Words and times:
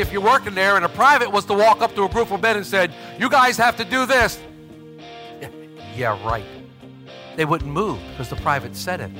If 0.00 0.12
you're 0.12 0.22
working 0.22 0.54
there 0.54 0.76
and 0.76 0.84
a 0.84 0.88
private 0.88 1.30
was 1.30 1.44
to 1.46 1.54
walk 1.54 1.80
up 1.80 1.94
to 1.94 2.04
a 2.04 2.08
group 2.08 2.30
of 2.30 2.42
men 2.42 2.56
and 2.56 2.66
said, 2.66 2.92
You 3.18 3.28
guys 3.28 3.56
have 3.56 3.76
to 3.76 3.84
do 3.84 4.06
this. 4.06 4.38
Yeah, 5.94 6.22
right. 6.26 6.44
They 7.36 7.44
wouldn't 7.44 7.70
move 7.70 7.98
because 8.10 8.28
the 8.28 8.36
private 8.36 8.76
said 8.76 9.00
it. 9.00 9.10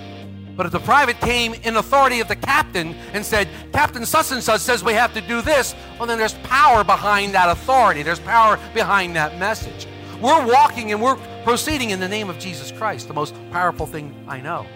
But 0.57 0.67
if 0.67 0.73
the 0.73 0.81
private 0.81 1.19
came 1.21 1.55
in 1.55 1.77
authority 1.77 2.21
of 2.21 2.29
the 2.29 2.37
captain 2.37 2.95
and 3.13 3.25
said, 3.25 3.49
Captain 3.73 4.07
such 4.07 4.33
and 4.33 4.43
says 4.43 4.83
we 4.83 4.95
have 4.95 5.13
to 5.15 5.21
do 5.21 5.43
this, 5.43 5.75
well, 5.99 6.07
then 6.07 6.19
there's 6.19 6.35
power 6.45 6.83
behind 6.83 7.35
that 7.35 7.51
authority. 7.51 8.03
There's 8.03 8.21
power 8.21 8.59
behind 8.73 9.17
that 9.17 9.39
message. 9.39 9.87
We're 10.21 10.47
walking 10.47 10.93
and 10.93 11.03
we're 11.03 11.17
proceeding 11.45 11.91
in 11.91 12.01
the 12.01 12.09
name 12.09 12.31
of 12.31 12.39
Jesus 12.39 12.73
Christ, 12.73 13.07
the 13.09 13.15
most 13.15 13.35
powerful 13.51 13.87
thing 13.87 14.15
I 14.27 14.41
know 14.41 14.67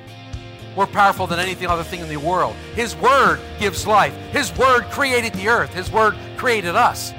more 0.76 0.86
powerful 0.86 1.26
than 1.26 1.38
anything 1.38 1.68
other 1.68 1.82
thing 1.82 2.00
in 2.00 2.08
the 2.08 2.16
world. 2.16 2.54
His 2.74 2.96
word 2.96 3.40
gives 3.58 3.86
life. 3.86 4.14
His 4.32 4.56
word 4.56 4.84
created 4.90 5.32
the 5.34 5.48
earth. 5.48 5.72
His 5.74 5.90
word 5.90 6.16
created 6.36 6.76
us. 6.76 7.12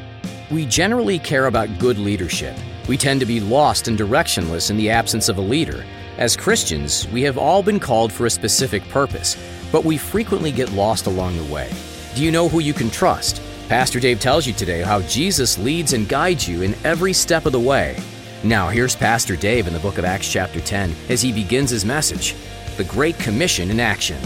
We 0.49 0.65
generally 0.65 1.19
care 1.19 1.47
about 1.47 1.79
good 1.79 1.97
leadership. 1.97 2.55
We 2.87 2.97
tend 2.97 3.19
to 3.19 3.25
be 3.25 3.39
lost 3.39 3.87
and 3.87 3.97
directionless 3.97 4.69
in 4.69 4.77
the 4.77 4.89
absence 4.89 5.29
of 5.29 5.37
a 5.37 5.41
leader. 5.41 5.85
As 6.17 6.35
Christians, 6.35 7.07
we 7.09 7.21
have 7.23 7.37
all 7.37 7.63
been 7.63 7.79
called 7.79 8.11
for 8.11 8.25
a 8.25 8.29
specific 8.29 8.87
purpose, 8.89 9.37
but 9.71 9.85
we 9.85 9.97
frequently 9.97 10.51
get 10.51 10.71
lost 10.73 11.07
along 11.07 11.37
the 11.37 11.53
way. 11.53 11.71
Do 12.15 12.23
you 12.23 12.31
know 12.31 12.49
who 12.49 12.59
you 12.59 12.73
can 12.73 12.89
trust? 12.89 13.41
Pastor 13.69 14.01
Dave 14.01 14.19
tells 14.19 14.45
you 14.45 14.51
today 14.51 14.81
how 14.81 15.01
Jesus 15.03 15.57
leads 15.57 15.93
and 15.93 16.09
guides 16.09 16.47
you 16.47 16.61
in 16.61 16.75
every 16.83 17.13
step 17.13 17.45
of 17.45 17.53
the 17.53 17.59
way. 17.59 17.97
Now, 18.43 18.67
here's 18.67 18.95
Pastor 18.95 19.37
Dave 19.37 19.67
in 19.67 19.73
the 19.73 19.79
book 19.79 19.97
of 19.97 20.03
Acts, 20.03 20.29
chapter 20.29 20.59
10, 20.59 20.93
as 21.07 21.21
he 21.21 21.31
begins 21.31 21.69
his 21.69 21.85
message 21.85 22.35
The 22.81 22.87
Great 22.87 23.19
Commission 23.19 23.69
in 23.69 23.79
Action. 23.79 24.19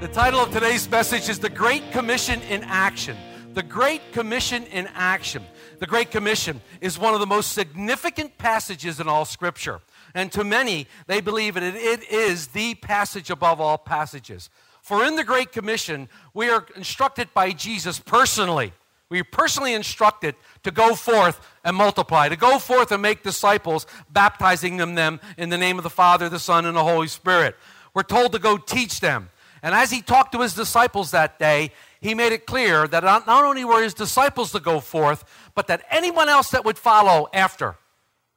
The 0.00 0.08
title 0.08 0.40
of 0.40 0.50
today's 0.54 0.90
message 0.90 1.28
is 1.28 1.38
The 1.38 1.50
Great 1.50 1.92
Commission 1.92 2.40
in 2.48 2.64
Action. 2.64 3.14
The 3.52 3.62
Great 3.62 4.10
Commission 4.12 4.64
in 4.72 4.88
Action. 4.94 5.44
The 5.80 5.86
Great 5.86 6.10
Commission 6.10 6.62
is 6.80 6.98
one 6.98 7.12
of 7.12 7.20
the 7.20 7.26
most 7.26 7.52
significant 7.52 8.38
passages 8.38 8.98
in 8.98 9.06
all 9.06 9.26
Scripture. 9.26 9.82
And 10.14 10.32
to 10.32 10.44
many, 10.44 10.86
they 11.08 11.20
believe 11.20 11.56
that 11.56 11.62
it 11.62 12.10
is 12.10 12.46
the 12.46 12.74
passage 12.76 13.28
above 13.28 13.60
all 13.60 13.76
passages. 13.76 14.48
For 14.80 15.04
in 15.04 15.16
the 15.16 15.24
Great 15.24 15.52
Commission, 15.52 16.08
we 16.32 16.48
are 16.48 16.64
instructed 16.74 17.28
by 17.34 17.52
Jesus 17.52 18.00
personally. 18.00 18.72
We 19.08 19.20
are 19.20 19.24
personally 19.24 19.74
instructed 19.74 20.34
to 20.64 20.70
go 20.70 20.94
forth 20.94 21.40
and 21.64 21.76
multiply, 21.76 22.28
to 22.28 22.36
go 22.36 22.58
forth 22.58 22.90
and 22.90 23.00
make 23.00 23.22
disciples, 23.22 23.86
baptizing 24.10 24.78
them, 24.78 24.96
them 24.96 25.20
in 25.38 25.48
the 25.48 25.58
name 25.58 25.78
of 25.78 25.84
the 25.84 25.90
Father, 25.90 26.28
the 26.28 26.40
Son, 26.40 26.66
and 26.66 26.76
the 26.76 26.82
Holy 26.82 27.06
Spirit. 27.06 27.56
We're 27.94 28.02
told 28.02 28.32
to 28.32 28.38
go 28.38 28.56
teach 28.56 29.00
them. 29.00 29.30
And 29.62 29.74
as 29.74 29.90
he 29.90 30.02
talked 30.02 30.32
to 30.32 30.40
his 30.40 30.54
disciples 30.54 31.12
that 31.12 31.38
day, 31.38 31.72
he 32.00 32.14
made 32.14 32.32
it 32.32 32.46
clear 32.46 32.86
that 32.88 33.04
not 33.04 33.26
not 33.26 33.44
only 33.44 33.64
were 33.64 33.82
his 33.82 33.94
disciples 33.94 34.52
to 34.52 34.60
go 34.60 34.80
forth, 34.80 35.24
but 35.54 35.66
that 35.68 35.84
anyone 35.90 36.28
else 36.28 36.50
that 36.50 36.64
would 36.64 36.78
follow 36.78 37.28
after 37.32 37.76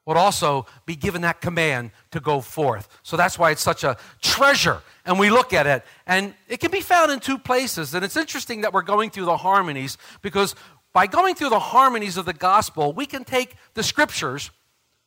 would 0.06 0.16
also 0.16 0.66
be 0.86 0.96
given 0.96 1.22
that 1.22 1.40
command 1.40 1.90
to 2.10 2.20
go 2.20 2.40
forth. 2.40 2.88
So 3.02 3.16
that's 3.16 3.38
why 3.38 3.50
it's 3.50 3.62
such 3.62 3.84
a 3.84 3.96
treasure. 4.20 4.82
And 5.04 5.18
we 5.18 5.30
look 5.30 5.52
at 5.52 5.66
it, 5.66 5.84
and 6.06 6.34
it 6.48 6.58
can 6.58 6.70
be 6.70 6.80
found 6.80 7.12
in 7.12 7.20
two 7.20 7.38
places. 7.38 7.94
And 7.94 8.04
it's 8.04 8.16
interesting 8.16 8.62
that 8.62 8.72
we're 8.72 8.82
going 8.82 9.10
through 9.10 9.26
the 9.26 9.36
harmonies 9.36 9.98
because 10.22 10.54
by 10.92 11.06
going 11.06 11.34
through 11.34 11.50
the 11.50 11.58
harmonies 11.58 12.16
of 12.16 12.24
the 12.24 12.32
gospel, 12.32 12.92
we 12.92 13.06
can 13.06 13.24
take 13.24 13.54
the 13.74 13.82
scriptures, 13.82 14.50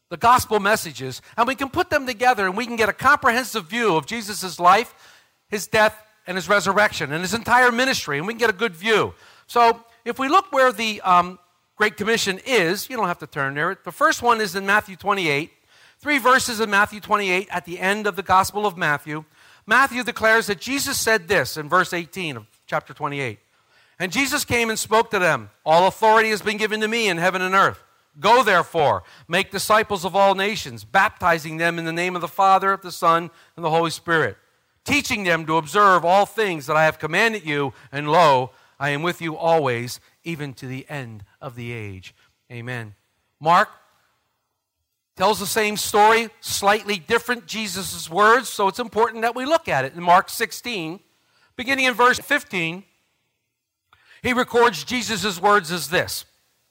the 0.10 0.18
gospel 0.18 0.60
messages, 0.60 1.22
and 1.36 1.48
we 1.48 1.56
can 1.56 1.70
put 1.70 1.90
them 1.90 2.06
together 2.06 2.46
and 2.46 2.56
we 2.56 2.66
can 2.66 2.76
get 2.76 2.88
a 2.88 2.94
comprehensive 2.94 3.66
view 3.66 3.96
of 3.96 4.06
Jesus' 4.06 4.60
life, 4.60 4.94
his 5.50 5.68
death, 5.68 6.02
and 6.26 6.38
his 6.38 6.48
resurrection, 6.48 7.12
and 7.12 7.22
his 7.22 7.34
entire 7.34 7.72
ministry, 7.72 8.18
and 8.18 8.26
we 8.26 8.34
can 8.34 8.40
get 8.40 8.50
a 8.50 8.54
good 8.54 8.74
view. 8.74 9.14
So 9.48 9.84
if 10.06 10.18
we 10.18 10.30
look 10.30 10.52
where 10.54 10.72
the 10.72 11.02
um, 11.02 11.40
Great 11.84 11.98
Commission 11.98 12.40
is, 12.46 12.90
you 12.90 12.96
don't 12.96 13.10
have 13.10 13.20
to 13.20 13.28
turn 13.28 13.56
there. 13.56 13.78
The 13.84 13.92
first 13.92 14.22
one 14.22 14.40
is 14.40 14.56
in 14.56 14.66
Matthew 14.66 14.96
28. 14.96 15.52
Three 16.00 16.18
verses 16.18 16.62
in 16.62 16.70
Matthew 16.70 17.02
28 17.02 17.50
at 17.52 17.66
the 17.66 17.78
end 17.78 18.08
of 18.08 18.16
the 18.16 18.24
Gospel 18.24 18.66
of 18.66 18.78
Matthew. 18.78 19.26
Matthew 19.68 20.02
declares 20.02 20.48
that 20.48 20.62
Jesus 20.62 20.98
said 20.98 21.28
this 21.28 21.58
in 21.58 21.68
verse 21.68 21.92
18 21.92 22.38
of 22.38 22.46
chapter 22.68 22.94
28. 22.94 23.38
And 24.00 24.14
Jesus 24.14 24.46
came 24.46 24.70
and 24.70 24.80
spoke 24.80 25.12
to 25.12 25.20
them 25.20 25.50
All 25.66 25.86
authority 25.86 26.30
has 26.30 26.42
been 26.42 26.56
given 26.56 26.80
to 26.80 26.88
me 26.88 27.10
in 27.10 27.18
heaven 27.18 27.42
and 27.42 27.54
earth. 27.54 27.84
Go 28.18 28.46
therefore, 28.46 29.04
make 29.28 29.52
disciples 29.52 30.06
of 30.06 30.16
all 30.16 30.36
nations, 30.36 30.86
baptizing 30.86 31.58
them 31.58 31.78
in 31.78 31.84
the 31.84 31.92
name 31.92 32.16
of 32.16 32.22
the 32.22 32.30
Father, 32.30 32.80
the 32.82 32.94
Son, 32.94 33.30
and 33.58 33.66
the 33.66 33.70
Holy 33.70 33.92
Spirit, 33.92 34.38
teaching 34.86 35.26
them 35.26 35.46
to 35.48 35.58
observe 35.58 36.06
all 36.06 36.26
things 36.26 36.66
that 36.68 36.78
I 36.78 36.86
have 36.86 36.98
commanded 36.98 37.46
you, 37.46 37.74
and 37.92 38.10
lo, 38.10 38.52
I 38.80 38.90
am 38.90 39.02
with 39.02 39.22
you 39.22 39.36
always, 39.36 40.00
even 40.24 40.54
to 40.56 40.68
the 40.68 40.86
end 40.90 41.24
of 41.42 41.56
the 41.56 41.72
age. 41.72 42.16
Amen. 42.52 42.96
Mark 43.40 43.70
tells 45.16 45.40
the 45.40 45.48
same 45.48 45.78
story, 45.78 46.30
slightly 46.40 46.98
different 46.98 47.46
Jesus' 47.46 48.10
words, 48.10 48.50
so 48.50 48.68
it's 48.68 48.80
important 48.80 49.22
that 49.22 49.36
we 49.36 49.46
look 49.46 49.68
at 49.68 49.86
it. 49.86 49.94
In 49.94 50.04
Mark 50.04 50.30
16, 50.30 51.00
beginning 51.56 51.86
in 51.86 51.94
verse 51.94 52.20
15, 52.20 52.84
he 54.22 54.34
records 54.34 54.84
Jesus' 54.84 55.40
words 55.40 55.72
as 55.72 55.90
this. 55.90 56.26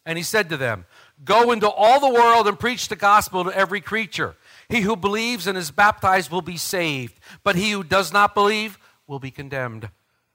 And 0.05 0.19
he 0.19 0.25
said 0.25 0.49
to 0.49 0.57
them, 0.57 0.87
Go 1.25 1.53
into 1.53 1.69
all 1.69 2.01
the 2.01 2.09
world 2.09 2.49
and 2.49 2.59
preach 2.59 2.89
the 2.89 2.97
gospel 2.97 3.45
to 3.45 3.57
every 3.57 3.81
creature. 3.81 4.35
He 4.69 4.81
who 4.81 4.97
believes 4.97 5.47
and 5.47 5.57
is 5.57 5.71
baptized 5.71 6.31
will 6.31 6.43
be 6.43 6.57
saved, 6.57 7.21
but 7.45 7.55
he 7.55 7.71
who 7.71 7.85
does 7.85 8.13
not 8.13 8.35
believe 8.35 8.79
will 9.07 9.21
be 9.21 9.31
condemned. 9.31 9.91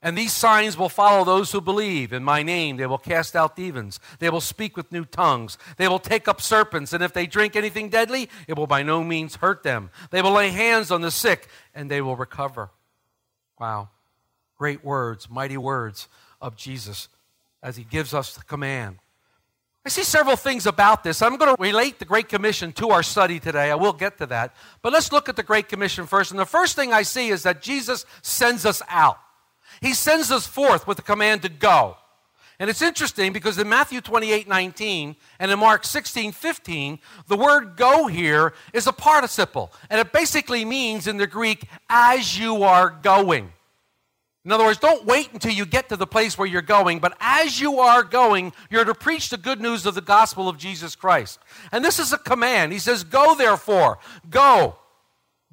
And 0.07 0.17
these 0.17 0.31
signs 0.31 0.77
will 0.77 0.87
follow 0.87 1.25
those 1.25 1.51
who 1.51 1.59
believe. 1.59 2.13
In 2.13 2.23
my 2.23 2.41
name, 2.41 2.77
they 2.77 2.85
will 2.85 2.97
cast 2.97 3.35
out 3.35 3.57
demons. 3.57 3.99
They 4.19 4.29
will 4.29 4.39
speak 4.39 4.77
with 4.77 4.89
new 4.89 5.03
tongues. 5.03 5.57
They 5.75 5.89
will 5.89 5.99
take 5.99 6.29
up 6.29 6.39
serpents. 6.39 6.93
And 6.93 7.03
if 7.03 7.11
they 7.11 7.27
drink 7.27 7.57
anything 7.57 7.89
deadly, 7.89 8.29
it 8.47 8.55
will 8.55 8.67
by 8.67 8.83
no 8.83 9.03
means 9.03 9.35
hurt 9.35 9.63
them. 9.63 9.89
They 10.11 10.21
will 10.21 10.31
lay 10.31 10.47
hands 10.51 10.91
on 10.91 11.01
the 11.01 11.11
sick, 11.11 11.49
and 11.75 11.91
they 11.91 12.01
will 12.01 12.15
recover. 12.15 12.69
Wow. 13.59 13.89
Great 14.57 14.81
words, 14.81 15.29
mighty 15.29 15.57
words 15.57 16.07
of 16.39 16.55
Jesus 16.55 17.09
as 17.61 17.75
he 17.75 17.83
gives 17.83 18.13
us 18.13 18.33
the 18.33 18.45
command. 18.45 18.99
I 19.85 19.89
see 19.89 20.03
several 20.03 20.37
things 20.37 20.65
about 20.65 21.03
this. 21.03 21.21
I'm 21.21 21.35
going 21.35 21.53
to 21.53 21.61
relate 21.61 21.99
the 21.99 22.05
Great 22.05 22.29
Commission 22.29 22.71
to 22.73 22.91
our 22.91 23.03
study 23.03 23.41
today. 23.41 23.71
I 23.71 23.75
will 23.75 23.91
get 23.91 24.19
to 24.19 24.25
that. 24.27 24.55
But 24.81 24.93
let's 24.93 25.11
look 25.11 25.27
at 25.27 25.35
the 25.35 25.43
Great 25.43 25.67
Commission 25.67 26.05
first. 26.05 26.31
And 26.31 26.39
the 26.39 26.45
first 26.45 26.77
thing 26.77 26.93
I 26.93 27.01
see 27.01 27.27
is 27.27 27.43
that 27.43 27.61
Jesus 27.61 28.05
sends 28.21 28.65
us 28.65 28.81
out. 28.87 29.19
He 29.81 29.93
sends 29.93 30.31
us 30.31 30.47
forth 30.47 30.87
with 30.87 30.97
the 30.97 31.03
command 31.03 31.41
to 31.43 31.49
go. 31.49 31.97
And 32.59 32.69
it's 32.69 32.81
interesting 32.81 33.33
because 33.33 33.59
in 33.59 33.69
Matthew 33.69 34.01
28 34.01 34.47
19 34.47 35.15
and 35.39 35.51
in 35.51 35.59
Mark 35.59 35.85
16 35.85 36.31
15, 36.31 36.99
the 37.27 37.37
word 37.37 37.75
go 37.77 38.07
here 38.07 38.53
is 38.73 38.87
a 38.87 38.93
participle. 38.93 39.71
And 39.89 39.99
it 39.99 40.11
basically 40.11 40.65
means 40.65 41.05
in 41.05 41.17
the 41.17 41.27
Greek, 41.27 41.67
as 41.89 42.39
you 42.39 42.63
are 42.63 42.89
going. 42.89 43.53
In 44.43 44.53
other 44.53 44.63
words, 44.63 44.79
don't 44.79 45.05
wait 45.05 45.33
until 45.33 45.51
you 45.51 45.65
get 45.65 45.89
to 45.89 45.97
the 45.97 46.07
place 46.07 46.37
where 46.37 46.47
you're 46.47 46.61
going, 46.61 46.99
but 46.99 47.17
as 47.19 47.59
you 47.59 47.79
are 47.79 48.01
going, 48.01 48.53
you're 48.69 48.85
to 48.85 48.95
preach 48.95 49.29
the 49.29 49.35
good 49.35 49.59
news 49.59 49.85
of 49.85 49.93
the 49.93 49.99
gospel 49.99 50.47
of 50.47 50.57
Jesus 50.57 50.95
Christ. 50.95 51.39
And 51.73 51.83
this 51.83 51.99
is 51.99 52.13
a 52.13 52.17
command. 52.17 52.71
He 52.71 52.79
says, 52.79 53.03
Go 53.03 53.35
therefore, 53.35 53.99
go. 54.29 54.77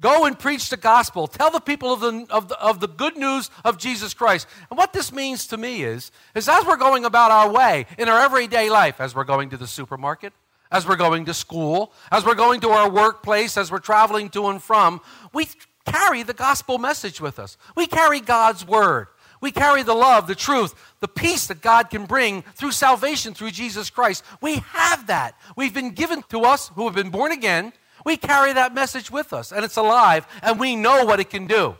Go 0.01 0.25
and 0.25 0.37
preach 0.37 0.69
the 0.69 0.77
gospel. 0.77 1.25
Tell 1.25 1.49
the 1.49 1.61
people 1.61 1.93
of 1.93 2.01
the, 2.01 2.27
of 2.29 2.49
the, 2.49 2.59
of 2.59 2.81
the 2.81 2.87
good 2.87 3.15
news 3.15 3.49
of 3.63 3.77
Jesus 3.77 4.13
Christ. 4.13 4.45
And 4.69 4.77
what 4.77 4.91
this 4.91 5.13
means 5.13 5.47
to 5.47 5.57
me 5.57 5.83
is, 5.83 6.11
is 6.35 6.49
as 6.49 6.65
we're 6.65 6.75
going 6.75 7.05
about 7.05 7.31
our 7.31 7.49
way 7.49 7.85
in 7.97 8.09
our 8.09 8.19
everyday 8.19 8.69
life, 8.69 8.99
as 8.99 9.15
we're 9.15 9.23
going 9.23 9.49
to 9.51 9.57
the 9.57 9.67
supermarket, 9.67 10.33
as 10.69 10.85
we're 10.85 10.97
going 10.97 11.25
to 11.25 11.33
school, 11.33 11.93
as 12.11 12.25
we're 12.25 12.35
going 12.35 12.59
to 12.61 12.69
our 12.71 12.89
workplace, 12.89 13.55
as 13.55 13.71
we're 13.71 13.79
traveling 13.79 14.27
to 14.29 14.47
and 14.47 14.61
from, 14.61 14.99
we 15.31 15.47
carry 15.85 16.23
the 16.23 16.33
gospel 16.33 16.77
message 16.77 17.21
with 17.21 17.39
us. 17.39 17.55
We 17.75 17.87
carry 17.87 18.19
God's 18.19 18.67
word. 18.67 19.07
We 19.39 19.45
We 19.45 19.51
carry 19.51 19.83
the 19.83 19.93
love, 19.93 20.25
the 20.25 20.33
truth, 20.33 20.73
the 21.01 21.07
peace 21.07 21.45
that 21.45 21.61
God 21.61 21.91
can 21.91 22.07
bring 22.07 22.41
through 22.55 22.71
salvation 22.71 23.35
through 23.35 23.51
Jesus 23.51 23.91
Christ. 23.91 24.23
We 24.41 24.55
have 24.55 25.05
that. 25.05 25.35
We've 25.55 25.71
been 25.71 25.91
given 25.91 26.23
to 26.29 26.45
us 26.45 26.69
who 26.69 26.85
have 26.85 26.95
been 26.95 27.11
born 27.11 27.31
again. 27.31 27.71
We 28.05 28.15
carry 28.15 28.53
that 28.53 28.73
message 28.73 29.11
with 29.11 29.33
us, 29.33 29.51
and 29.51 29.65
it's 29.65 29.77
alive, 29.77 30.27
and 30.41 30.59
we 30.59 30.75
know 30.75 31.03
what 31.03 31.19
it 31.19 31.29
can 31.29 31.47
do. 31.47 31.75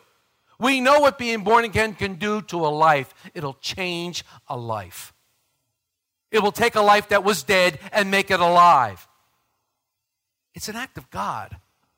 We 0.60 0.82
know 0.82 1.00
what 1.00 1.18
being 1.18 1.44
born 1.44 1.64
again 1.64 1.94
can 1.94 2.16
do 2.16 2.42
to 2.44 2.66
a 2.66 2.68
life. 2.68 3.14
It'll 3.34 3.58
change 3.62 4.26
a 4.48 4.58
life. 4.58 5.14
It 6.32 6.40
will 6.40 6.52
take 6.52 6.76
a 6.76 6.82
life 6.82 7.10
that 7.10 7.24
was 7.24 7.44
dead 7.44 7.80
and 7.92 8.10
make 8.10 8.32
it 8.32 8.40
alive. 8.40 9.08
It's 10.54 10.68
an 10.68 10.76
act 10.76 10.98
of 10.98 11.10
God. 11.10 11.58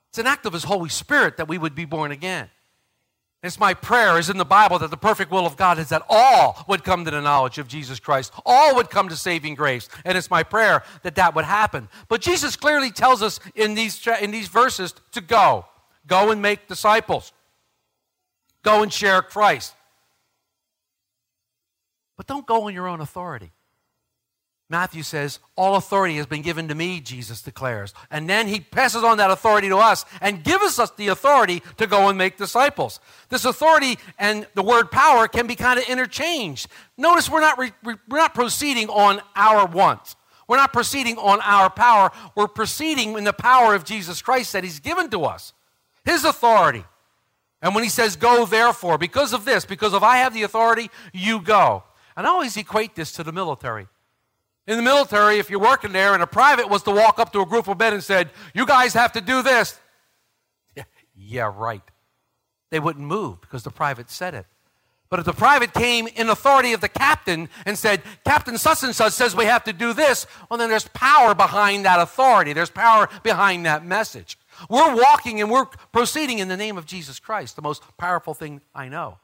It's 0.09 0.17
an 0.17 0.27
act 0.27 0.45
of 0.45 0.53
His 0.53 0.65
Holy 0.65 0.89
Spirit 0.89 1.37
that 1.37 1.47
we 1.47 1.57
would 1.57 1.75
be 1.75 1.85
born 1.85 2.11
again. 2.11 2.49
It's 3.43 3.59
my 3.59 3.75
prayer 3.75 4.17
is 4.17 4.29
in 4.29 4.37
the 4.37 4.45
Bible 4.45 4.79
that 4.79 4.89
the 4.89 4.97
perfect 4.97 5.31
will 5.31 5.45
of 5.45 5.57
God 5.57 5.77
is 5.77 5.89
that 5.89 6.03
all 6.09 6.65
would 6.67 6.83
come 6.83 7.05
to 7.05 7.11
the 7.11 7.21
knowledge 7.21 7.59
of 7.59 7.67
Jesus 7.67 7.99
Christ. 7.99 8.33
All 8.45 8.75
would 8.75 8.89
come 8.89 9.09
to 9.09 9.15
saving 9.15 9.53
grace. 9.53 9.89
And 10.05 10.17
it's 10.17 10.31
my 10.31 10.41
prayer 10.41 10.83
that 11.03 11.15
that 11.15 11.35
would 11.35 11.45
happen. 11.45 11.87
But 12.07 12.21
Jesus 12.21 12.55
clearly 12.55 12.89
tells 12.89 13.21
us 13.21 13.39
in 13.53 13.75
these, 13.75 14.05
in 14.21 14.31
these 14.31 14.47
verses 14.47 14.95
to 15.11 15.21
go. 15.21 15.65
Go 16.07 16.31
and 16.31 16.41
make 16.41 16.67
disciples. 16.67 17.31
Go 18.63 18.81
and 18.81 18.91
share 18.91 19.21
Christ. 19.21 19.75
But 22.15 22.25
don't 22.25 22.47
go 22.47 22.63
on 22.63 22.73
your 22.73 22.87
own 22.87 23.01
authority. 23.01 23.51
Matthew 24.69 25.03
says, 25.03 25.39
All 25.55 25.75
authority 25.75 26.17
has 26.17 26.25
been 26.25 26.41
given 26.41 26.67
to 26.67 26.75
me, 26.75 26.99
Jesus 26.99 27.41
declares. 27.41 27.93
And 28.11 28.29
then 28.29 28.47
he 28.47 28.59
passes 28.59 29.03
on 29.03 29.17
that 29.17 29.31
authority 29.31 29.69
to 29.69 29.77
us 29.77 30.05
and 30.19 30.43
gives 30.43 30.77
us 30.77 30.91
the 30.91 31.07
authority 31.07 31.63
to 31.77 31.87
go 31.87 32.09
and 32.09 32.17
make 32.17 32.37
disciples. 32.37 32.99
This 33.29 33.45
authority 33.45 33.97
and 34.19 34.45
the 34.55 34.63
word 34.63 34.91
power 34.91 35.27
can 35.27 35.47
be 35.47 35.55
kind 35.55 35.79
of 35.79 35.87
interchanged. 35.87 36.67
Notice 36.97 37.29
we're 37.29 37.41
not, 37.41 37.57
re- 37.57 37.71
we're 37.83 37.97
not 38.09 38.35
proceeding 38.35 38.89
on 38.89 39.21
our 39.35 39.65
wants. 39.65 40.17
We're 40.49 40.57
not 40.57 40.73
proceeding 40.73 41.17
on 41.17 41.39
our 41.41 41.69
power. 41.69 42.11
We're 42.35 42.47
proceeding 42.47 43.17
in 43.17 43.23
the 43.23 43.33
power 43.33 43.73
of 43.73 43.85
Jesus 43.85 44.21
Christ 44.21 44.53
that 44.53 44.63
he's 44.63 44.79
given 44.79 45.09
to 45.11 45.23
us, 45.25 45.53
his 46.05 46.25
authority. 46.25 46.83
And 47.61 47.73
when 47.73 47.83
he 47.83 47.89
says, 47.89 48.15
Go 48.17 48.45
therefore, 48.45 48.97
because 48.97 49.33
of 49.33 49.45
this, 49.45 49.65
because 49.65 49.93
if 49.93 50.03
I 50.03 50.17
have 50.17 50.33
the 50.33 50.43
authority, 50.43 50.89
you 51.13 51.41
go. 51.41 51.83
And 52.15 52.25
I 52.25 52.29
always 52.29 52.57
equate 52.57 52.95
this 52.95 53.13
to 53.13 53.23
the 53.23 53.31
military. 53.31 53.87
In 54.67 54.75
the 54.75 54.83
military, 54.83 55.39
if 55.39 55.49
you're 55.49 55.61
working 55.61 55.93
there 55.93 56.13
and 56.13 56.21
a 56.21 56.27
private 56.27 56.69
was 56.69 56.83
to 56.83 56.91
walk 56.91 57.19
up 57.19 57.31
to 57.33 57.39
a 57.39 57.45
group 57.45 57.69
of 57.69 57.79
men 57.79 57.93
and 57.93 58.03
said, 58.03 58.29
You 58.53 58.65
guys 58.65 58.93
have 58.93 59.13
to 59.13 59.21
do 59.21 59.41
this. 59.41 59.79
Yeah, 60.75 60.83
yeah, 61.15 61.53
right. 61.55 61.81
They 62.69 62.79
wouldn't 62.79 63.05
move 63.05 63.39
because 63.39 63.63
the 63.63 63.71
private 63.71 64.09
said 64.09 64.33
it. 64.33 64.45
But 65.09 65.19
if 65.19 65.25
the 65.25 65.31
private 65.31 65.73
came 65.73 66.07
in 66.07 66.29
authority 66.29 66.73
of 66.73 66.81
the 66.81 66.89
captain 66.89 67.47
and 67.65 67.77
said, 67.77 68.01
Captain 68.25 68.57
such 68.57 68.83
and 68.83 68.93
such 68.93 69.13
says 69.13 69.33
we 69.33 69.45
have 69.45 69.63
to 69.63 69.71
do 69.71 69.93
this, 69.93 70.27
well, 70.49 70.57
then 70.57 70.69
there's 70.69 70.89
power 70.89 71.33
behind 71.33 71.85
that 71.85 72.01
authority. 72.01 72.51
There's 72.51 72.69
power 72.69 73.07
behind 73.23 73.65
that 73.65 73.85
message. 73.85 74.37
We're 74.69 74.95
walking 74.95 75.39
and 75.39 75.49
we're 75.49 75.67
proceeding 75.93 76.39
in 76.39 76.49
the 76.49 76.57
name 76.57 76.77
of 76.77 76.85
Jesus 76.85 77.19
Christ, 77.19 77.55
the 77.55 77.61
most 77.61 77.83
powerful 77.97 78.33
thing 78.33 78.59
I 78.75 78.89
know 78.89 79.17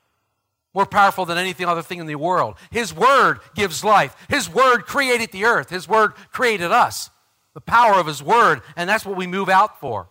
more 0.73 0.85
powerful 0.85 1.25
than 1.25 1.37
anything 1.37 1.67
other 1.67 1.81
thing 1.81 1.99
in 1.99 2.07
the 2.07 2.15
world. 2.15 2.55
His 2.71 2.93
word 2.93 3.39
gives 3.55 3.83
life. 3.83 4.15
His 4.29 4.49
word 4.49 4.85
created 4.85 5.31
the 5.31 5.45
earth. 5.45 5.69
His 5.69 5.87
word 5.87 6.13
created 6.31 6.71
us. 6.71 7.09
The 7.53 7.61
power 7.61 7.99
of 7.99 8.07
his 8.07 8.23
word, 8.23 8.61
and 8.75 8.89
that's 8.89 9.05
what 9.05 9.15
we 9.15 9.27
move 9.27 9.49
out 9.49 9.79
for. 9.79 10.07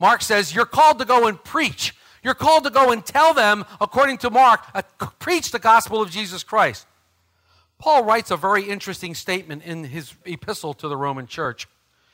Mark 0.00 0.20
says, 0.22 0.52
You're 0.52 0.66
called 0.66 0.98
to 0.98 1.04
go 1.04 1.28
and 1.28 1.42
preach. 1.42 1.94
You're 2.24 2.34
called 2.34 2.64
to 2.64 2.70
go 2.70 2.90
and 2.90 3.04
tell 3.04 3.34
them, 3.34 3.64
according 3.80 4.18
to 4.18 4.30
Mark, 4.30 4.60
uh, 4.74 4.82
preach 5.18 5.50
the 5.52 5.58
gospel 5.58 6.02
of 6.02 6.10
Jesus 6.10 6.42
Christ. 6.42 6.86
Paul 7.78 8.04
writes 8.04 8.30
a 8.30 8.36
very 8.36 8.64
interesting 8.64 9.14
statement 9.14 9.64
in 9.64 9.84
his 9.84 10.14
epistle 10.24 10.74
to 10.74 10.88
the 10.88 10.96
Roman 10.96 11.26
church. 11.26 11.66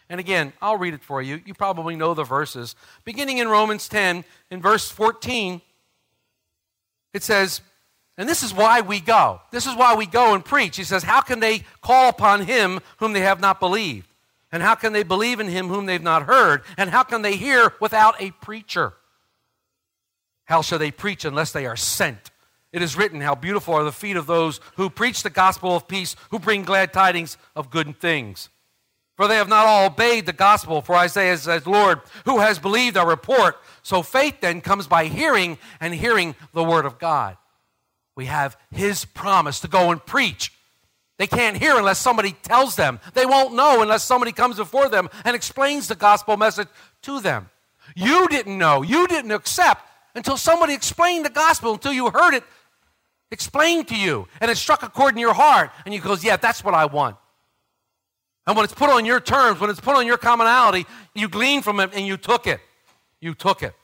And 0.08 0.19
again, 0.19 0.55
I'll 0.62 0.78
read 0.78 0.94
it 0.94 1.02
for 1.02 1.20
you. 1.20 1.43
You 1.44 1.52
probably 1.52 1.94
know 1.94 2.14
the 2.14 2.25
verses. 2.25 2.75
Beginning 3.05 3.38
in 3.38 3.49
Romans 3.49 3.88
10, 3.88 4.25
in 4.50 4.62
verse 4.62 4.90
14, 4.90 5.60
it 7.12 7.22
says, 7.22 7.60
and 8.19 8.28
this 8.28 8.43
is 8.43 8.52
why 8.52 8.81
we 8.81 8.99
go. 8.99 9.40
This 9.52 9.66
is 9.66 9.76
why 9.76 9.94
we 9.94 10.05
go 10.05 10.34
and 10.34 10.44
preach. 10.44 10.76
He 10.76 10.82
says, 10.82 11.05
How 11.05 11.20
can 11.20 11.38
they 11.38 11.62
call 11.81 12.08
upon 12.08 12.43
him 12.43 12.81
whom 12.99 13.12
they 13.12 13.20
have 13.20 13.40
not 13.40 13.60
believed? 13.60 14.08
And 14.50 14.60
how 14.60 14.75
can 14.75 14.93
they 14.93 15.05
believe 15.05 15.38
in 15.38 15.46
him 15.46 15.69
whom 15.69 15.87
they've 15.87 16.02
not 16.02 16.25
heard? 16.25 16.62
And 16.76 16.90
how 16.90 17.05
can 17.05 17.22
they 17.22 17.37
hear 17.37 17.75
without 17.81 18.20
a 18.20 18.32
preacher? 18.32 18.94
How 20.46 20.62
shall 20.62 20.81
they 20.81 20.90
preach 20.90 21.25
unless 21.25 21.52
they 21.52 21.66
are 21.66 21.76
sent? 21.76 22.31
It 22.72 22.82
is 22.82 22.96
written, 22.96 23.20
How 23.20 23.37
beautiful 23.37 23.75
are 23.75 23.84
the 23.84 23.93
feet 23.93 24.16
of 24.16 24.26
those 24.26 24.58
who 24.76 24.90
preach 24.90 25.22
the 25.22 25.31
gospel 25.31 25.76
of 25.76 25.87
peace, 25.87 26.16
who 26.31 26.40
bring 26.40 26.64
glad 26.64 26.93
tidings 26.93 27.38
of 27.55 27.70
good 27.70 28.00
things. 28.00 28.49
For 29.19 29.26
they 29.26 29.35
have 29.35 29.49
not 29.49 29.67
all 29.67 29.87
obeyed 29.87 30.26
the 30.26 30.32
gospel. 30.32 30.81
For 30.81 30.94
Isaiah 30.94 31.37
says, 31.37 31.67
Lord, 31.67 32.03
who 32.25 32.38
has 32.38 32.61
believed 32.61 32.97
our 32.97 33.06
report? 33.06 33.59
So 33.82 34.05
faith 34.05 34.37
then 34.41 34.61
comes 34.61 34.87
by 34.87 35.06
hearing, 35.06 35.59
and 35.81 35.93
hearing 35.93 36.37
the 36.55 36.62
word 36.62 36.87
of 36.87 37.00
God. 37.00 37.37
We 38.15 38.26
have 38.26 38.56
his 38.70 39.05
promise 39.05 39.59
to 39.61 39.69
go 39.69 39.91
and 39.91 40.06
preach. 40.06 40.53
They 41.17 41.26
can't 41.26 41.56
hear 41.56 41.76
unless 41.76 41.99
somebody 41.99 42.37
tells 42.44 42.76
them. 42.76 43.00
They 43.15 43.26
won't 43.26 43.55
know 43.55 43.82
unless 43.82 44.05
somebody 44.05 44.31
comes 44.31 44.55
before 44.55 44.88
them 44.88 45.11
and 45.25 45.35
explains 45.35 45.88
the 45.88 45.97
gospel 45.97 46.37
message 46.37 46.69
to 47.03 47.19
them. 47.19 47.50
You 47.97 48.29
didn't 48.29 48.56
know, 48.56 48.82
you 48.82 49.09
didn't 49.09 49.32
accept 49.32 49.85
until 50.15 50.37
somebody 50.37 50.75
explained 50.75 51.25
the 51.25 51.31
gospel, 51.31 51.73
until 51.73 51.93
you 51.93 52.09
heard 52.11 52.35
it 52.35 52.44
explained 53.32 53.88
to 53.88 53.97
you, 53.97 54.29
and 54.41 54.49
it 54.49 54.56
struck 54.56 54.85
a 54.85 54.88
chord 54.88 55.15
in 55.15 55.19
your 55.19 55.35
heart, 55.35 55.73
and 55.85 55.93
you 55.93 56.00
goes, 56.00 56.23
Yeah, 56.23 56.37
that's 56.37 56.62
what 56.62 56.75
I 56.75 56.87
want. 56.87 57.17
And 58.49 58.56
when 58.56 58.65
it's 58.65 58.73
put 58.73 58.89
on 58.89 59.05
your 59.05 59.21
terms, 59.21 59.61
when 59.61 59.69
it's 59.69 59.79
put 59.79 59.95
on 59.95 60.06
your 60.06 60.17
commonality, 60.17 60.87
you 61.15 61.29
glean 61.29 61.61
from 61.61 61.81
it 61.81 61.91
and 61.93 62.06
you 62.06 62.17
took 62.17 62.47
it. 62.47 62.61
You 63.21 63.35
took 63.35 63.62
it. 63.62 63.75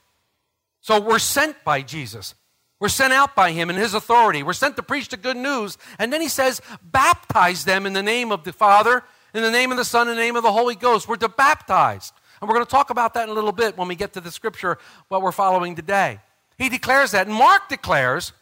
So 0.81 0.99
we're 0.99 1.19
sent 1.19 1.63
by 1.65 1.83
Jesus. 1.83 2.35
We're 2.81 2.89
sent 2.89 3.13
out 3.13 3.37
by 3.37 3.53
him 3.53 3.69
in 3.69 3.77
his 3.77 3.93
authority. 3.93 4.43
We're 4.43 4.55
sent 4.55 4.77
to 4.77 4.83
preach 4.83 5.11
the 5.11 5.19
good 5.19 5.37
news. 5.37 5.77
And 5.99 6.11
then 6.11 6.23
he 6.23 6.29
says, 6.29 6.63
baptize 6.83 7.67
them 7.67 7.85
in 7.85 7.93
the 7.93 8.03
name 8.03 8.33
of 8.33 8.45
the 8.45 8.55
Father, 8.55 9.03
in 9.35 9.43
the 9.43 9.51
name 9.51 9.71
of 9.71 9.77
the 9.77 9.85
Son, 9.85 10.09
in 10.09 10.17
the 10.17 10.23
name 10.23 10.35
of 10.35 10.43
the 10.43 10.53
Holy 10.53 10.77
Ghost. 10.77 11.09
We're 11.09 11.17
to 11.17 11.29
baptize. 11.29 12.15
And 12.41 12.49
we're 12.49 12.55
going 12.55 12.65
to 12.65 12.71
talk 12.71 12.89
about 12.89 13.13
that 13.15 13.25
in 13.25 13.29
a 13.29 13.35
little 13.35 13.53
bit 13.53 13.77
when 13.77 13.87
we 13.87 13.97
get 13.97 14.15
to 14.15 14.21
the 14.23 14.31
scripture, 14.31 14.79
what 15.09 15.21
we're 15.21 15.33
following 15.33 15.77
today. 15.77 16.21
He 16.57 16.71
declares 16.71 17.11
that. 17.11 17.27
And 17.27 17.37
Mark 17.37 17.69
declares, 17.69 18.33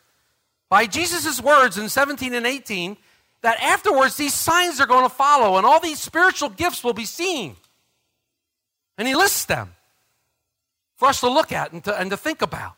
by 0.70 0.86
Jesus' 0.86 1.40
words 1.40 1.78
in 1.78 1.88
17 1.88 2.32
and 2.32 2.46
18, 2.46 2.96
that 3.42 3.60
afterwards 3.60 4.16
these 4.16 4.34
signs 4.34 4.80
are 4.80 4.86
going 4.86 5.08
to 5.08 5.14
follow 5.14 5.56
and 5.56 5.66
all 5.66 5.80
these 5.80 6.00
spiritual 6.00 6.48
gifts 6.48 6.82
will 6.82 6.92
be 6.92 7.04
seen. 7.04 7.56
And 8.98 9.06
he 9.06 9.14
lists 9.14 9.44
them 9.44 9.74
for 10.96 11.08
us 11.08 11.20
to 11.20 11.28
look 11.28 11.52
at 11.52 11.72
and 11.72 11.82
to, 11.84 11.98
and 11.98 12.10
to 12.10 12.16
think 12.16 12.42
about. 12.42 12.74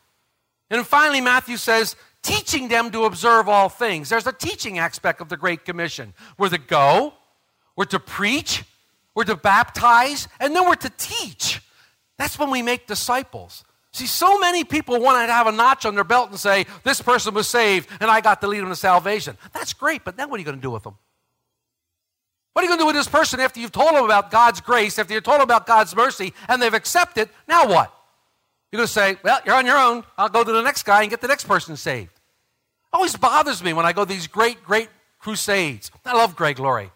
And 0.69 0.85
finally, 0.85 1.21
Matthew 1.21 1.57
says, 1.57 1.95
teaching 2.23 2.67
them 2.69 2.89
to 2.91 3.03
observe 3.03 3.47
all 3.47 3.69
things. 3.69 4.09
There's 4.09 4.25
a 4.25 4.33
teaching 4.33 4.79
aspect 4.79 5.21
of 5.21 5.29
the 5.29 5.37
Great 5.37 5.63
Commission. 5.63 6.13
We're 6.37 6.49
to 6.49 6.57
go, 6.57 7.13
we're 7.75 7.85
to 7.85 7.99
preach, 7.99 8.63
we're 9.13 9.25
to 9.25 9.35
baptize, 9.35 10.27
and 10.39 10.55
then 10.55 10.65
we're 10.65 10.75
to 10.75 10.91
teach. 10.97 11.61
That's 12.17 12.39
when 12.39 12.49
we 12.49 12.63
make 12.63 12.87
disciples. 12.87 13.63
See, 13.95 14.07
so 14.07 14.37
many 14.39 14.65
people 14.65 14.99
want 14.99 15.25
to 15.25 15.31
have 15.31 15.47
a 15.47 15.53
notch 15.53 15.85
on 15.85 15.95
their 15.95 16.03
belt 16.03 16.29
and 16.29 16.37
say, 16.37 16.65
This 16.83 17.01
person 17.01 17.33
was 17.33 17.47
saved 17.47 17.87
and 18.01 18.11
I 18.11 18.19
got 18.19 18.41
to 18.41 18.47
lead 18.47 18.59
them 18.59 18.67
to 18.67 18.75
salvation. 18.75 19.37
That's 19.53 19.71
great, 19.71 20.03
but 20.03 20.17
then 20.17 20.29
what 20.29 20.35
are 20.35 20.39
you 20.39 20.45
going 20.45 20.57
to 20.57 20.61
do 20.61 20.69
with 20.69 20.83
them? 20.83 20.95
What 22.51 22.61
are 22.61 22.65
you 22.65 22.69
going 22.71 22.79
to 22.79 22.83
do 22.83 22.87
with 22.87 22.97
this 22.97 23.07
person 23.07 23.39
after 23.39 23.61
you've 23.61 23.71
told 23.71 23.95
them 23.95 24.03
about 24.03 24.31
God's 24.31 24.59
grace, 24.59 24.99
after 24.99 25.13
you've 25.13 25.23
told 25.23 25.35
them 25.35 25.43
about 25.43 25.65
God's 25.65 25.95
mercy, 25.95 26.33
and 26.49 26.61
they've 26.61 26.73
accepted? 26.73 27.29
Now 27.47 27.69
what? 27.69 27.97
You're 28.69 28.79
going 28.79 28.87
to 28.87 28.91
say, 28.91 29.15
Well, 29.23 29.39
you're 29.45 29.55
on 29.55 29.65
your 29.65 29.77
own. 29.77 30.03
I'll 30.17 30.27
go 30.27 30.43
to 30.43 30.51
the 30.51 30.61
next 30.61 30.83
guy 30.83 31.03
and 31.03 31.09
get 31.09 31.21
the 31.21 31.29
next 31.29 31.45
person 31.45 31.77
saved. 31.77 32.19
Always 32.91 33.15
bothers 33.15 33.63
me 33.63 33.71
when 33.71 33.85
I 33.85 33.93
go 33.93 34.03
to 34.03 34.13
these 34.13 34.27
great, 34.27 34.61
great 34.61 34.89
crusades. 35.19 35.89
I 36.03 36.17
love 36.17 36.35
Greg 36.35 36.59
Laurie. 36.59 36.91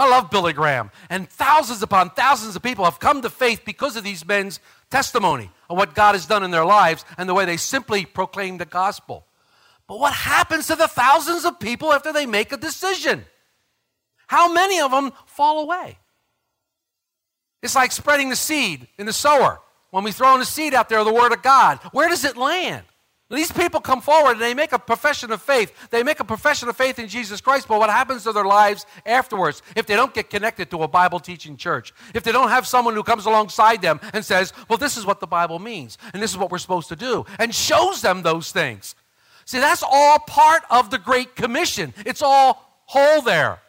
I 0.00 0.08
love 0.08 0.30
Billy 0.30 0.54
Graham. 0.54 0.90
And 1.10 1.28
thousands 1.28 1.82
upon 1.82 2.10
thousands 2.10 2.56
of 2.56 2.62
people 2.62 2.86
have 2.86 2.98
come 2.98 3.20
to 3.20 3.30
faith 3.30 3.62
because 3.64 3.96
of 3.96 4.02
these 4.02 4.26
men's 4.26 4.58
testimony 4.90 5.50
of 5.68 5.78
what 5.78 5.94
God 5.94 6.14
has 6.14 6.26
done 6.26 6.42
in 6.42 6.50
their 6.50 6.64
lives 6.64 7.04
and 7.16 7.28
the 7.28 7.34
way 7.34 7.44
they 7.44 7.56
simply 7.56 8.04
proclaim 8.04 8.58
the 8.58 8.64
gospel. 8.64 9.26
But 9.86 9.98
what 9.98 10.12
happens 10.12 10.66
to 10.68 10.76
the 10.76 10.88
thousands 10.88 11.44
of 11.44 11.58
people 11.58 11.92
after 11.92 12.12
they 12.12 12.26
make 12.26 12.52
a 12.52 12.56
decision? 12.56 13.24
How 14.26 14.52
many 14.52 14.80
of 14.80 14.90
them 14.90 15.12
fall 15.26 15.60
away? 15.60 15.98
It's 17.62 17.74
like 17.74 17.92
spreading 17.92 18.28
the 18.28 18.36
seed 18.36 18.86
in 18.98 19.06
the 19.06 19.12
sower. 19.12 19.60
When 19.90 20.04
we 20.04 20.12
throw 20.12 20.34
in 20.34 20.40
the 20.40 20.46
seed 20.46 20.74
out 20.74 20.88
there, 20.88 21.02
the 21.02 21.12
word 21.12 21.32
of 21.32 21.42
God, 21.42 21.78
where 21.92 22.08
does 22.08 22.24
it 22.24 22.36
land? 22.36 22.84
These 23.30 23.52
people 23.52 23.80
come 23.80 24.00
forward 24.00 24.32
and 24.32 24.40
they 24.40 24.54
make 24.54 24.72
a 24.72 24.78
profession 24.78 25.30
of 25.30 25.40
faith. 25.40 25.72
They 25.90 26.02
make 26.02 26.18
a 26.18 26.24
profession 26.24 26.68
of 26.68 26.76
faith 26.76 26.98
in 26.98 27.06
Jesus 27.06 27.40
Christ, 27.40 27.68
but 27.68 27.78
what 27.78 27.88
happens 27.88 28.24
to 28.24 28.32
their 28.32 28.44
lives 28.44 28.86
afterwards 29.06 29.62
if 29.76 29.86
they 29.86 29.94
don't 29.94 30.12
get 30.12 30.30
connected 30.30 30.68
to 30.72 30.82
a 30.82 30.88
Bible 30.88 31.20
teaching 31.20 31.56
church? 31.56 31.94
If 32.12 32.24
they 32.24 32.32
don't 32.32 32.48
have 32.48 32.66
someone 32.66 32.94
who 32.94 33.04
comes 33.04 33.26
alongside 33.26 33.82
them 33.82 34.00
and 34.12 34.24
says, 34.24 34.52
Well, 34.68 34.78
this 34.78 34.96
is 34.96 35.06
what 35.06 35.20
the 35.20 35.28
Bible 35.28 35.60
means, 35.60 35.96
and 36.12 36.20
this 36.20 36.32
is 36.32 36.38
what 36.38 36.50
we're 36.50 36.58
supposed 36.58 36.88
to 36.88 36.96
do, 36.96 37.24
and 37.38 37.54
shows 37.54 38.02
them 38.02 38.22
those 38.22 38.50
things. 38.50 38.96
See, 39.44 39.60
that's 39.60 39.84
all 39.88 40.18
part 40.18 40.62
of 40.68 40.90
the 40.90 40.98
Great 40.98 41.36
Commission. 41.36 41.94
It's 42.04 42.22
all 42.22 42.82
whole 42.86 43.22
there. 43.22 43.60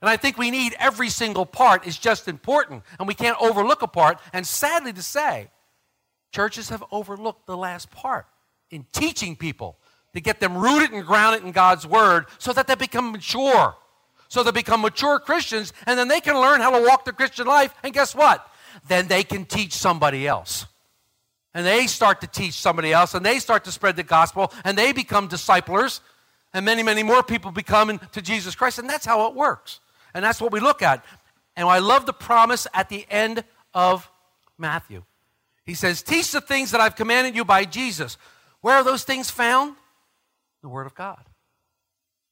And 0.00 0.10
I 0.10 0.16
think 0.16 0.38
we 0.38 0.50
need 0.50 0.74
every 0.78 1.08
single 1.08 1.46
part 1.46 1.86
is 1.86 1.96
just 1.96 2.26
important, 2.26 2.82
and 2.98 3.06
we 3.06 3.14
can't 3.14 3.40
overlook 3.40 3.82
a 3.82 3.88
part. 3.88 4.18
And 4.32 4.44
sadly 4.44 4.92
to 4.92 5.02
say, 5.02 5.50
churches 6.32 6.68
have 6.70 6.82
overlooked 6.90 7.46
the 7.46 7.56
last 7.56 7.92
part 7.92 8.26
in 8.70 8.86
teaching 8.92 9.36
people 9.36 9.78
to 10.14 10.20
get 10.20 10.40
them 10.40 10.56
rooted 10.56 10.92
and 10.92 11.06
grounded 11.06 11.44
in 11.44 11.52
God's 11.52 11.86
Word 11.86 12.26
so 12.38 12.52
that 12.52 12.66
they 12.66 12.74
become 12.74 13.12
mature. 13.12 13.74
So 14.28 14.42
they 14.42 14.50
become 14.50 14.82
mature 14.82 15.18
Christians, 15.18 15.72
and 15.86 15.98
then 15.98 16.08
they 16.08 16.20
can 16.20 16.34
learn 16.34 16.60
how 16.60 16.70
to 16.70 16.86
walk 16.86 17.04
the 17.04 17.12
Christian 17.12 17.46
life. 17.46 17.74
And 17.82 17.94
guess 17.94 18.14
what? 18.14 18.46
Then 18.86 19.08
they 19.08 19.24
can 19.24 19.46
teach 19.46 19.72
somebody 19.72 20.26
else. 20.26 20.66
And 21.54 21.64
they 21.64 21.86
start 21.86 22.20
to 22.20 22.26
teach 22.26 22.54
somebody 22.54 22.92
else, 22.92 23.14
and 23.14 23.24
they 23.24 23.38
start 23.38 23.64
to 23.64 23.72
spread 23.72 23.96
the 23.96 24.02
gospel, 24.02 24.52
and 24.64 24.76
they 24.76 24.92
become 24.92 25.28
disciplers, 25.28 26.02
and 26.52 26.64
many, 26.64 26.82
many 26.82 27.02
more 27.02 27.22
people 27.22 27.50
become 27.50 27.98
to 28.12 28.22
Jesus 28.22 28.54
Christ. 28.54 28.78
And 28.78 28.88
that's 28.88 29.06
how 29.06 29.26
it 29.28 29.34
works. 29.34 29.80
And 30.14 30.24
that's 30.24 30.40
what 30.40 30.52
we 30.52 30.60
look 30.60 30.82
at. 30.82 31.04
And 31.56 31.66
I 31.66 31.78
love 31.78 32.06
the 32.06 32.12
promise 32.12 32.66
at 32.74 32.88
the 32.88 33.06
end 33.10 33.44
of 33.74 34.10
Matthew. 34.58 35.04
He 35.64 35.74
says, 35.74 36.02
Teach 36.02 36.32
the 36.32 36.40
things 36.40 36.70
that 36.70 36.80
I've 36.80 36.96
commanded 36.96 37.34
you 37.34 37.44
by 37.44 37.64
Jesus. 37.64 38.16
Where 38.60 38.76
are 38.76 38.84
those 38.84 39.04
things 39.04 39.30
found? 39.30 39.76
The 40.62 40.68
Word 40.68 40.86
of 40.86 40.94
God. 40.94 41.24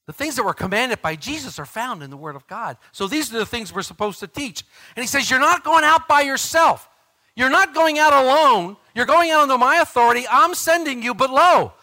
The 0.06 0.12
things 0.12 0.36
that 0.36 0.44
were 0.44 0.54
commanded 0.54 1.02
by 1.02 1.16
Jesus 1.16 1.58
are 1.58 1.66
found 1.66 2.02
in 2.02 2.10
the 2.10 2.16
Word 2.16 2.36
of 2.36 2.46
God. 2.46 2.76
So 2.92 3.06
these 3.06 3.32
are 3.34 3.38
the 3.38 3.46
things 3.46 3.72
we're 3.72 3.82
supposed 3.82 4.20
to 4.20 4.28
teach. 4.28 4.64
And 4.94 5.02
he 5.02 5.08
says, 5.08 5.30
You're 5.30 5.40
not 5.40 5.64
going 5.64 5.84
out 5.84 6.06
by 6.06 6.22
yourself. 6.22 6.88
You're 7.34 7.50
not 7.50 7.74
going 7.74 7.98
out 7.98 8.12
alone. 8.12 8.76
You're 8.94 9.06
going 9.06 9.30
out 9.30 9.42
under 9.42 9.58
my 9.58 9.76
authority. 9.76 10.24
I'm 10.30 10.54
sending 10.54 11.02
you, 11.02 11.12
but 11.12 11.30
lo, 11.30 11.74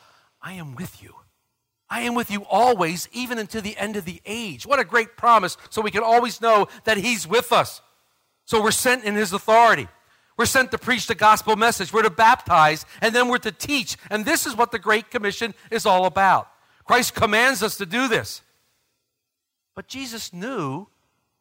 I 0.42 0.54
am 0.54 0.76
with 0.76 1.02
you. 1.04 1.14
I 1.90 2.02
am 2.02 2.16
with 2.16 2.32
you 2.32 2.44
always, 2.50 3.08
even 3.12 3.38
until 3.38 3.62
the 3.62 3.78
end 3.78 3.98
of 3.98 4.06
the 4.06 4.20
age. 4.26 4.66
What 4.66 4.80
a 4.80 4.84
great 4.84 5.16
promise, 5.16 5.58
so 5.70 5.80
we 5.80 5.92
can 5.92 6.02
always 6.02 6.42
know 6.42 6.68
that 6.86 6.98
He's 6.98 7.28
with 7.28 7.52
us. 7.52 7.82
So 8.46 8.64
we're 8.64 8.72
sent 8.72 9.04
in 9.04 9.14
His 9.14 9.32
authority. 9.32 9.88
We're 10.38 10.46
sent 10.46 10.72
to 10.72 10.78
preach 10.78 11.08
the 11.08 11.16
gospel 11.16 11.56
message. 11.56 11.94
We're 11.94 12.04
to 12.04 12.10
baptize, 12.10 12.86
and 13.02 13.14
then 13.14 13.28
we're 13.28 13.38
to 13.40 13.52
teach. 13.52 13.98
And 14.10 14.26
this 14.26 14.46
is 14.46 14.56
what 14.56 14.72
the 14.72 14.80
Great 14.80 15.12
Commission 15.12 15.54
is 15.70 15.86
all 15.86 16.06
about. 16.06 16.50
Christ 16.86 17.14
commands 17.14 17.62
us 17.62 17.78
to 17.78 17.86
do 17.86 18.08
this. 18.08 18.42
But 19.76 19.88
Jesus 19.88 20.34
knew 20.34 20.88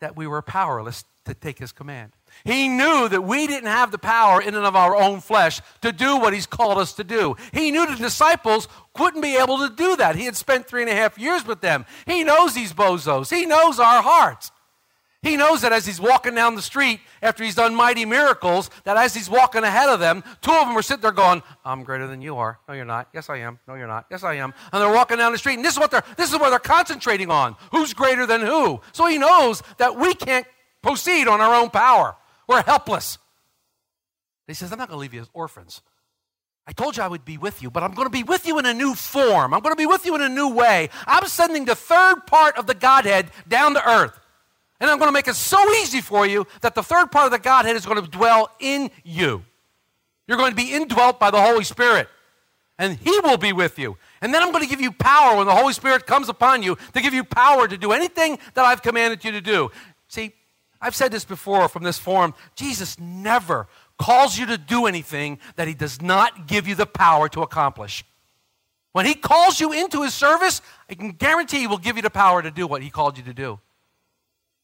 that 0.01 0.17
we 0.17 0.27
were 0.27 0.43
powerless 0.43 1.05
to 1.25 1.35
take 1.35 1.59
His 1.59 1.73
command. 1.73 2.13
He 2.45 2.69
knew 2.69 3.09
that 3.09 3.23
we 3.23 3.47
didn't 3.47 3.69
have 3.69 3.91
the 3.91 3.99
power 3.99 4.41
in 4.41 4.55
and 4.55 4.67
of 4.67 4.75
our 4.75 4.97
own 4.97 5.21
flesh 5.21 5.61
to 5.83 5.93
do 5.93 6.17
what 6.17 6.33
he's 6.33 6.47
called 6.47 6.79
us 6.79 6.95
to 6.95 7.05
do. 7.05 7.37
He 7.53 7.71
knew 7.71 7.87
the 7.87 7.97
disciples 7.97 8.69
wouldn't 8.99 9.23
be 9.23 9.37
able 9.37 9.59
to 9.59 9.75
do 9.75 9.97
that. 9.97 10.17
He 10.17 10.25
had 10.25 10.37
spent 10.37 10.67
three 10.67 10.83
and 10.83 10.91
a 10.91 10.95
half 10.95 11.19
years 11.19 11.47
with 11.47 11.61
them. 11.61 11.87
He 12.07 12.25
knows 12.25 12.55
these 12.55 12.73
bozos, 12.73 13.35
he 13.35 13.47
knows 13.47 13.79
our 13.79 14.03
hearts. 14.03 14.51
He 15.23 15.37
knows 15.37 15.61
that 15.61 15.73
as 15.73 15.87
he's 15.87 16.01
walking 16.01 16.35
down 16.35 16.57
the 16.57 16.63
street 16.63 16.99
after 17.23 17.45
he's 17.45 17.55
done 17.55 17.77
mighty 17.77 18.05
miracles, 18.05 18.71
that 18.83 18.97
as 18.97 19.15
he's 19.15 19.31
walking 19.31 19.63
ahead 19.63 19.89
of 19.89 20.01
them, 20.01 20.25
two 20.41 20.51
of 20.51 20.67
them 20.67 20.77
are 20.77 20.83
sitting 20.83 21.03
there 21.03 21.13
going, 21.13 21.45
I'm 21.65 21.85
greater 21.85 22.09
than 22.09 22.21
you 22.21 22.39
are. 22.39 22.59
No, 22.67 22.75
you're 22.75 22.85
not. 22.85 23.09
Yes, 23.15 23.31
I 23.31 23.37
am. 23.37 23.61
No, 23.69 23.75
you're 23.75 23.87
not. 23.87 24.07
Yes, 24.11 24.25
I 24.25 24.35
am. 24.35 24.53
And 24.73 24.83
they're 24.83 24.93
walking 24.93 25.19
down 25.19 25.31
the 25.31 25.39
street, 25.39 25.55
and 25.55 25.65
this 25.65 25.75
is 25.75 25.79
what 25.79 25.93
they're 25.93 26.03
this 26.17 26.33
is 26.33 26.39
what 26.41 26.51
they're 26.51 26.59
concentrating 26.59 27.31
on. 27.31 27.55
Who's 27.71 27.95
greater 27.95 28.27
than 28.27 28.41
who? 28.41 28.81
So 28.91 29.07
he 29.07 29.17
knows 29.19 29.63
that 29.79 29.97
we 29.97 30.13
can't 30.15 30.47
proceed 30.83 31.29
on 31.29 31.41
our 31.41 31.55
own 31.55 31.71
power. 31.71 32.17
We're 32.49 32.63
helpless. 32.65 33.19
He 34.49 34.55
says, 34.55 34.73
I'm 34.73 34.79
not 34.79 34.89
going 34.89 34.99
to 34.99 35.01
leave 35.01 35.15
you 35.15 35.21
as 35.21 35.31
orphans. 35.33 35.83
I 36.67 36.73
told 36.73 36.97
you 36.97 37.03
I 37.05 37.09
would 37.09 37.25
be 37.25 37.39
with 37.39 37.63
you, 37.63 37.71
but 37.71 37.85
I'm 37.85 37.95
going 37.95 38.07
to 38.07 38.11
be 38.11 38.25
with 38.25 38.47
you 38.47 38.59
in 38.59 38.67
a 38.67 38.75
new 38.75 38.95
form. 38.95 39.55
I'm 39.55 39.61
going 39.61 39.73
to 39.73 39.79
be 39.79 39.87
with 39.87 40.05
you 40.05 40.15
in 40.17 40.21
a 40.21 40.29
new 40.29 40.49
way. 40.49 40.91
I'm 41.07 41.27
sending 41.27 41.65
the 41.65 41.75
third 41.75 42.27
part 42.27 42.57
of 42.57 42.67
the 42.67 42.75
Godhead 42.75 43.31
down 43.49 43.75
to 43.75 43.89
earth. 43.89 44.19
And 44.83 44.91
I'm 44.91 44.99
going 44.99 45.07
to 45.07 45.13
make 45.13 45.29
it 45.29 45.37
so 45.37 45.73
easy 45.75 46.01
for 46.01 46.27
you 46.27 46.45
that 46.61 46.75
the 46.75 46.83
third 46.83 47.13
part 47.13 47.27
of 47.27 47.31
the 47.31 47.39
Godhead 47.39 47.77
is 47.77 47.87
going 47.87 48.03
to 48.03 48.11
dwell 48.11 48.51
in 48.59 48.91
you. 49.05 49.45
You're 50.27 50.37
going 50.37 50.51
to 50.51 50.57
be 50.57 50.75
indwelt 50.75 51.21
by 51.21 51.31
the 51.31 51.41
Holy 51.41 51.63
Spirit, 51.63 52.09
and 52.81 52.99
He 52.99 53.21
will 53.21 53.37
be 53.37 53.53
with 53.53 53.79
you. 53.79 53.97
And 54.21 54.35
then 54.35 54.43
I'm 54.43 54.51
going 54.51 54.65
to 54.65 54.69
give 54.69 54.81
you 54.81 54.91
power 54.91 55.37
when 55.37 55.47
the 55.47 55.55
Holy 55.55 55.73
Spirit 55.73 56.05
comes 56.05 56.29
upon 56.29 56.65
you 56.65 56.77
to 56.95 57.01
give 57.01 57.15
you 57.15 57.23
power 57.23 57.69
to 57.69 57.79
do 57.79 57.93
anything 57.93 58.41
that 58.55 58.65
I've 58.65 58.83
commanded 58.83 59.25
you 59.25 59.31
to 59.31 59.41
do. 59.41 59.71
See, 60.09 60.33
I've 60.81 60.97
said 60.97 61.13
this 61.13 61.25
before 61.25 61.69
from 61.69 61.85
this 61.85 62.01
forum 62.01 62.35
Jesus 62.57 62.99
never 62.99 63.69
calls 64.01 64.37
you 64.37 64.47
to 64.47 64.59
do 64.59 64.87
anything 64.87 65.39
that 65.55 65.69
He 65.69 65.75
does 65.75 66.03
not 66.03 66.49
give 66.49 66.67
you 66.67 66.75
the 66.75 66.87
power 66.87 67.29
to 67.29 67.43
accomplish. 67.43 68.05
When 68.91 69.07
He 69.07 69.15
calls 69.15 69.61
you 69.61 69.73
into 69.73 70.03
His 70.03 70.13
service, 70.13 70.61
I 70.91 70.95
can 70.95 71.13
guarantee 71.13 71.61
He 71.61 71.67
will 71.69 71.79
give 71.79 71.95
you 71.95 72.03
the 72.03 72.11
power 72.11 72.43
to 72.43 72.51
do 72.51 72.67
what 72.67 72.83
He 72.83 72.91
called 72.91 73.17
you 73.17 73.23
to 73.23 73.33
do. 73.33 73.61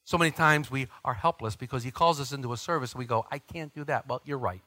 So 0.08 0.16
many 0.16 0.30
times 0.30 0.70
we 0.70 0.86
are 1.04 1.12
helpless 1.12 1.54
because 1.54 1.84
He 1.84 1.90
calls 1.90 2.18
us 2.18 2.32
into 2.32 2.54
a 2.54 2.56
service 2.56 2.92
and 2.92 2.98
we 2.98 3.04
go, 3.04 3.26
I 3.30 3.40
can't 3.40 3.74
do 3.74 3.84
that. 3.84 4.08
Well, 4.08 4.22
you're 4.24 4.38
right. 4.38 4.62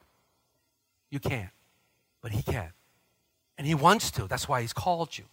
You 1.10 1.18
can't. 1.18 1.50
But 2.20 2.30
He 2.30 2.44
can. 2.44 2.70
And 3.58 3.66
He 3.66 3.74
wants 3.74 4.12
to. 4.12 4.28
That's 4.28 4.48
why 4.48 4.60
He's 4.60 4.72
called 4.72 5.18
you. 5.18 5.24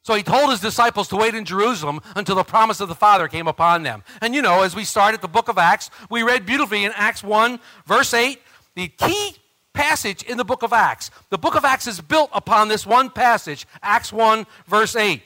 So 0.00 0.14
he 0.14 0.22
told 0.22 0.50
his 0.50 0.60
disciples 0.60 1.08
to 1.08 1.16
wait 1.16 1.34
in 1.34 1.44
Jerusalem 1.44 2.00
until 2.16 2.36
the 2.36 2.44
promise 2.44 2.80
of 2.80 2.88
the 2.88 2.94
Father 2.94 3.28
came 3.28 3.46
upon 3.46 3.82
them. 3.82 4.02
And 4.22 4.34
you 4.34 4.40
know, 4.40 4.62
as 4.62 4.74
we 4.74 4.84
started 4.84 5.20
the 5.20 5.28
book 5.28 5.48
of 5.48 5.58
Acts, 5.58 5.90
we 6.10 6.22
read 6.22 6.46
beautifully 6.46 6.84
in 6.84 6.92
Acts 6.94 7.22
1, 7.22 7.58
verse 7.86 8.12
8, 8.12 8.38
the 8.74 8.88
key 8.88 9.36
passage 9.72 10.22
in 10.22 10.36
the 10.36 10.44
book 10.44 10.62
of 10.62 10.72
Acts. 10.74 11.10
The 11.30 11.38
book 11.38 11.54
of 11.54 11.64
Acts 11.64 11.86
is 11.86 12.02
built 12.02 12.30
upon 12.34 12.68
this 12.68 12.86
one 12.86 13.08
passage, 13.08 13.66
Acts 13.82 14.12
1, 14.12 14.46
verse 14.66 14.94
8. 14.94 15.22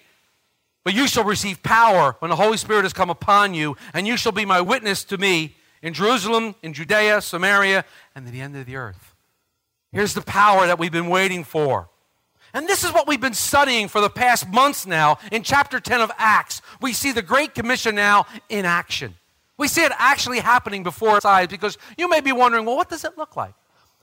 But 0.89 0.95
you 0.95 1.07
shall 1.07 1.25
receive 1.25 1.63
power 1.63 2.17
when 2.21 2.31
the 2.31 2.37
Holy 2.37 2.57
Spirit 2.57 2.85
has 2.85 2.95
come 2.95 3.11
upon 3.11 3.53
you, 3.53 3.77
and 3.93 4.07
you 4.07 4.17
shall 4.17 4.33
be 4.33 4.47
my 4.47 4.63
witness 4.63 5.05
to 5.05 5.19
me 5.19 5.55
in 5.83 5.93
Jerusalem, 5.93 6.55
in 6.63 6.73
Judea, 6.73 7.21
Samaria, 7.21 7.85
and 8.15 8.25
to 8.25 8.33
the 8.33 8.41
end 8.41 8.57
of 8.57 8.65
the 8.65 8.77
earth. 8.77 9.15
Here's 9.93 10.15
the 10.15 10.23
power 10.23 10.67
that 10.67 10.79
we've 10.79 10.91
been 10.91 11.11
waiting 11.11 11.45
for. 11.45 11.91
And 12.55 12.67
this 12.67 12.85
is 12.85 12.93
what 12.95 13.07
we've 13.07 13.21
been 13.21 13.35
studying 13.35 13.87
for 13.89 14.01
the 14.01 14.09
past 14.09 14.49
months 14.49 14.87
now 14.87 15.19
in 15.31 15.43
chapter 15.43 15.79
10 15.79 16.01
of 16.01 16.11
Acts. 16.17 16.63
We 16.81 16.95
see 16.95 17.13
the 17.13 17.21
Great 17.21 17.55
Commission 17.55 17.95
now 17.95 18.25
in 18.49 18.65
action. 18.65 19.15
We 19.59 19.69
see 19.69 19.85
it 19.85 19.93
actually 19.99 20.39
happening 20.39 20.85
before 20.85 21.21
our 21.23 21.27
eyes 21.27 21.49
because 21.49 21.77
you 21.99 22.09
may 22.09 22.23
be 22.23 22.33
wondering, 22.33 22.65
well, 22.65 22.77
what 22.77 22.89
does 22.89 23.05
it 23.05 23.19
look 23.19 23.37
like? 23.37 23.53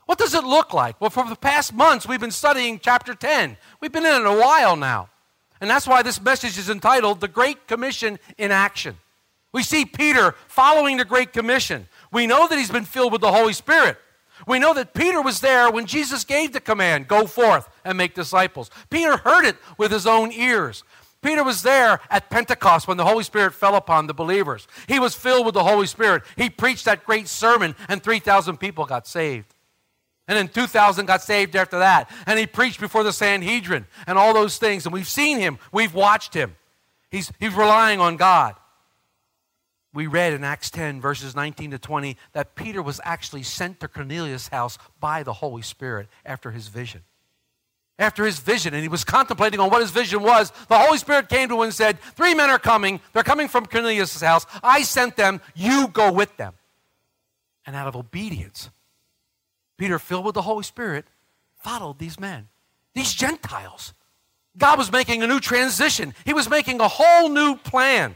What 0.05 0.19
does 0.19 0.35
it 0.35 0.43
look 0.43 0.71
like? 0.71 1.01
Well, 1.01 1.09
for 1.09 1.27
the 1.27 1.35
past 1.35 1.73
months, 1.73 2.07
we've 2.07 2.19
been 2.19 2.29
studying 2.29 2.77
chapter 2.77 3.15
10. 3.15 3.57
We've 3.81 3.91
been 3.91 4.05
in 4.05 4.21
it 4.21 4.27
a 4.27 4.39
while 4.39 4.75
now. 4.75 5.09
And 5.61 5.69
that's 5.69 5.87
why 5.87 6.01
this 6.01 6.21
message 6.21 6.57
is 6.57 6.69
entitled 6.69 7.21
The 7.21 7.27
Great 7.27 7.67
Commission 7.67 8.19
in 8.37 8.51
Action. 8.51 8.97
We 9.51 9.63
see 9.63 9.85
Peter 9.85 10.35
following 10.47 10.97
the 10.97 11.05
Great 11.05 11.31
Commission. 11.31 11.87
We 12.11 12.27
know 12.27 12.47
that 12.47 12.57
he's 12.57 12.71
been 12.71 12.85
filled 12.85 13.13
with 13.13 13.21
the 13.21 13.31
Holy 13.31 13.53
Spirit. 13.53 13.97
We 14.45 14.59
know 14.59 14.73
that 14.73 14.93
Peter 14.93 15.21
was 15.21 15.39
there 15.39 15.71
when 15.71 15.85
Jesus 15.85 16.25
gave 16.25 16.51
the 16.51 16.59
command, 16.59 17.07
go 17.07 17.25
forth 17.25 17.69
and 17.85 17.97
make 17.97 18.13
disciples. 18.13 18.69
Peter 18.89 19.15
heard 19.15 19.45
it 19.45 19.55
with 19.77 19.91
his 19.91 20.05
own 20.05 20.33
ears. 20.33 20.83
Peter 21.21 21.43
was 21.43 21.63
there 21.63 22.01
at 22.09 22.29
Pentecost 22.29 22.87
when 22.87 22.97
the 22.97 23.05
Holy 23.05 23.23
Spirit 23.23 23.53
fell 23.53 23.75
upon 23.75 24.07
the 24.07 24.13
believers. 24.13 24.67
He 24.87 24.99
was 24.99 25.15
filled 25.15 25.45
with 25.45 25.55
the 25.55 25.63
Holy 25.63 25.87
Spirit. 25.87 26.23
He 26.35 26.49
preached 26.49 26.85
that 26.85 27.05
great 27.05 27.27
sermon, 27.27 27.75
and 27.87 28.03
3,000 28.03 28.57
people 28.57 28.85
got 28.85 29.07
saved. 29.07 29.54
And 30.27 30.37
then 30.37 30.47
2,000 30.47 31.05
got 31.05 31.21
saved 31.21 31.55
after 31.55 31.79
that. 31.79 32.09
And 32.25 32.39
he 32.39 32.47
preached 32.47 32.79
before 32.79 33.03
the 33.03 33.13
Sanhedrin 33.13 33.85
and 34.07 34.17
all 34.17 34.33
those 34.33 34.57
things. 34.57 34.85
And 34.85 34.93
we've 34.93 35.07
seen 35.07 35.37
him, 35.37 35.59
we've 35.71 35.93
watched 35.93 36.33
him. 36.33 36.55
He's, 37.11 37.31
he's 37.39 37.53
relying 37.53 37.99
on 37.99 38.17
God 38.17 38.55
we 39.95 40.07
read 40.07 40.33
in 40.33 40.43
Acts 40.43 40.69
10, 40.69 40.99
verses 40.99 41.35
19 41.35 41.71
to 41.71 41.79
20, 41.79 42.17
that 42.33 42.53
Peter 42.53 42.83
was 42.83 42.99
actually 43.05 43.43
sent 43.43 43.79
to 43.79 43.87
Cornelius' 43.87 44.49
house 44.49 44.77
by 44.99 45.23
the 45.23 45.33
Holy 45.33 45.61
Spirit 45.61 46.09
after 46.25 46.51
his 46.51 46.67
vision. 46.67 47.01
After 47.97 48.25
his 48.25 48.39
vision, 48.39 48.73
and 48.73 48.83
he 48.83 48.89
was 48.89 49.05
contemplating 49.05 49.61
on 49.61 49.69
what 49.69 49.79
his 49.79 49.91
vision 49.91 50.21
was, 50.21 50.51
the 50.67 50.77
Holy 50.77 50.97
Spirit 50.97 51.29
came 51.29 51.47
to 51.47 51.55
him 51.55 51.61
and 51.61 51.73
said, 51.73 51.97
Three 51.99 52.35
men 52.35 52.49
are 52.49 52.59
coming. 52.59 52.99
They're 53.13 53.23
coming 53.23 53.47
from 53.47 53.65
Cornelius' 53.65 54.19
house. 54.19 54.45
I 54.61 54.83
sent 54.83 55.15
them. 55.15 55.39
You 55.55 55.87
go 55.87 56.11
with 56.11 56.35
them. 56.35 56.55
And 57.65 57.73
out 57.73 57.87
of 57.87 57.95
obedience, 57.95 58.69
Peter, 59.77 59.99
filled 59.99 60.25
with 60.25 60.35
the 60.35 60.41
Holy 60.41 60.63
Spirit, 60.63 61.05
followed 61.57 61.99
these 61.99 62.19
men, 62.19 62.47
these 62.93 63.13
Gentiles. 63.13 63.93
God 64.57 64.77
was 64.77 64.91
making 64.91 65.21
a 65.21 65.27
new 65.27 65.39
transition, 65.39 66.13
He 66.25 66.33
was 66.33 66.49
making 66.49 66.79
a 66.79 66.87
whole 66.87 67.29
new 67.29 67.55
plan. 67.57 68.15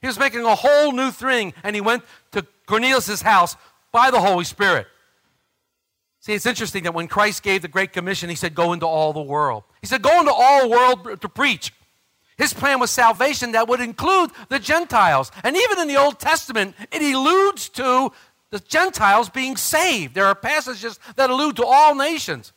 He 0.00 0.06
was 0.06 0.18
making 0.18 0.44
a 0.44 0.54
whole 0.54 0.92
new 0.92 1.10
thing, 1.10 1.52
and 1.62 1.74
he 1.76 1.82
went 1.82 2.04
to 2.32 2.46
Cornelius' 2.66 3.20
house 3.20 3.56
by 3.92 4.10
the 4.10 4.20
Holy 4.20 4.44
Spirit. 4.44 4.86
See, 6.20 6.32
it's 6.32 6.46
interesting 6.46 6.84
that 6.84 6.94
when 6.94 7.08
Christ 7.08 7.42
gave 7.42 7.62
the 7.62 7.68
Great 7.68 7.92
Commission, 7.92 8.30
he 8.30 8.36
said, 8.36 8.54
Go 8.54 8.72
into 8.72 8.86
all 8.86 9.12
the 9.12 9.22
world. 9.22 9.64
He 9.80 9.86
said, 9.86 10.02
Go 10.02 10.20
into 10.20 10.32
all 10.32 10.62
the 10.62 10.68
world 10.68 11.20
to 11.20 11.28
preach. 11.28 11.72
His 12.36 12.54
plan 12.54 12.80
was 12.80 12.90
salvation 12.90 13.52
that 13.52 13.68
would 13.68 13.80
include 13.80 14.30
the 14.48 14.58
Gentiles. 14.58 15.30
And 15.44 15.56
even 15.56 15.78
in 15.78 15.88
the 15.88 15.96
Old 15.96 16.18
Testament, 16.18 16.74
it 16.90 17.02
alludes 17.02 17.68
to 17.70 18.12
the 18.50 18.60
Gentiles 18.60 19.28
being 19.28 19.56
saved. 19.56 20.14
There 20.14 20.26
are 20.26 20.34
passages 20.34 20.98
that 21.16 21.30
allude 21.30 21.56
to 21.56 21.64
all 21.64 21.94
nations. 21.94 22.52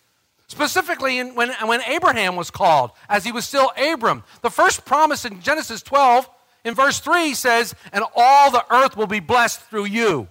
Specifically, 0.48 1.20
in, 1.20 1.36
when, 1.36 1.52
when 1.66 1.82
Abraham 1.84 2.36
was 2.36 2.52
called, 2.52 2.92
as 3.10 3.24
he 3.24 3.32
was 3.32 3.46
still 3.46 3.72
Abram. 3.78 4.24
The 4.42 4.50
first 4.50 4.86
promise 4.86 5.26
in 5.26 5.42
Genesis 5.42 5.82
12, 5.82 6.30
in 6.66 6.76
verse 6.76 7.00
3, 7.00 7.34
says, 7.34 7.74
And 7.92 8.04
all 8.16 8.52
the 8.52 8.66
earth 8.72 8.98
will 8.98 9.08
be 9.08 9.20
blessed 9.20 9.62
through 9.62 9.86
you. 9.86 10.28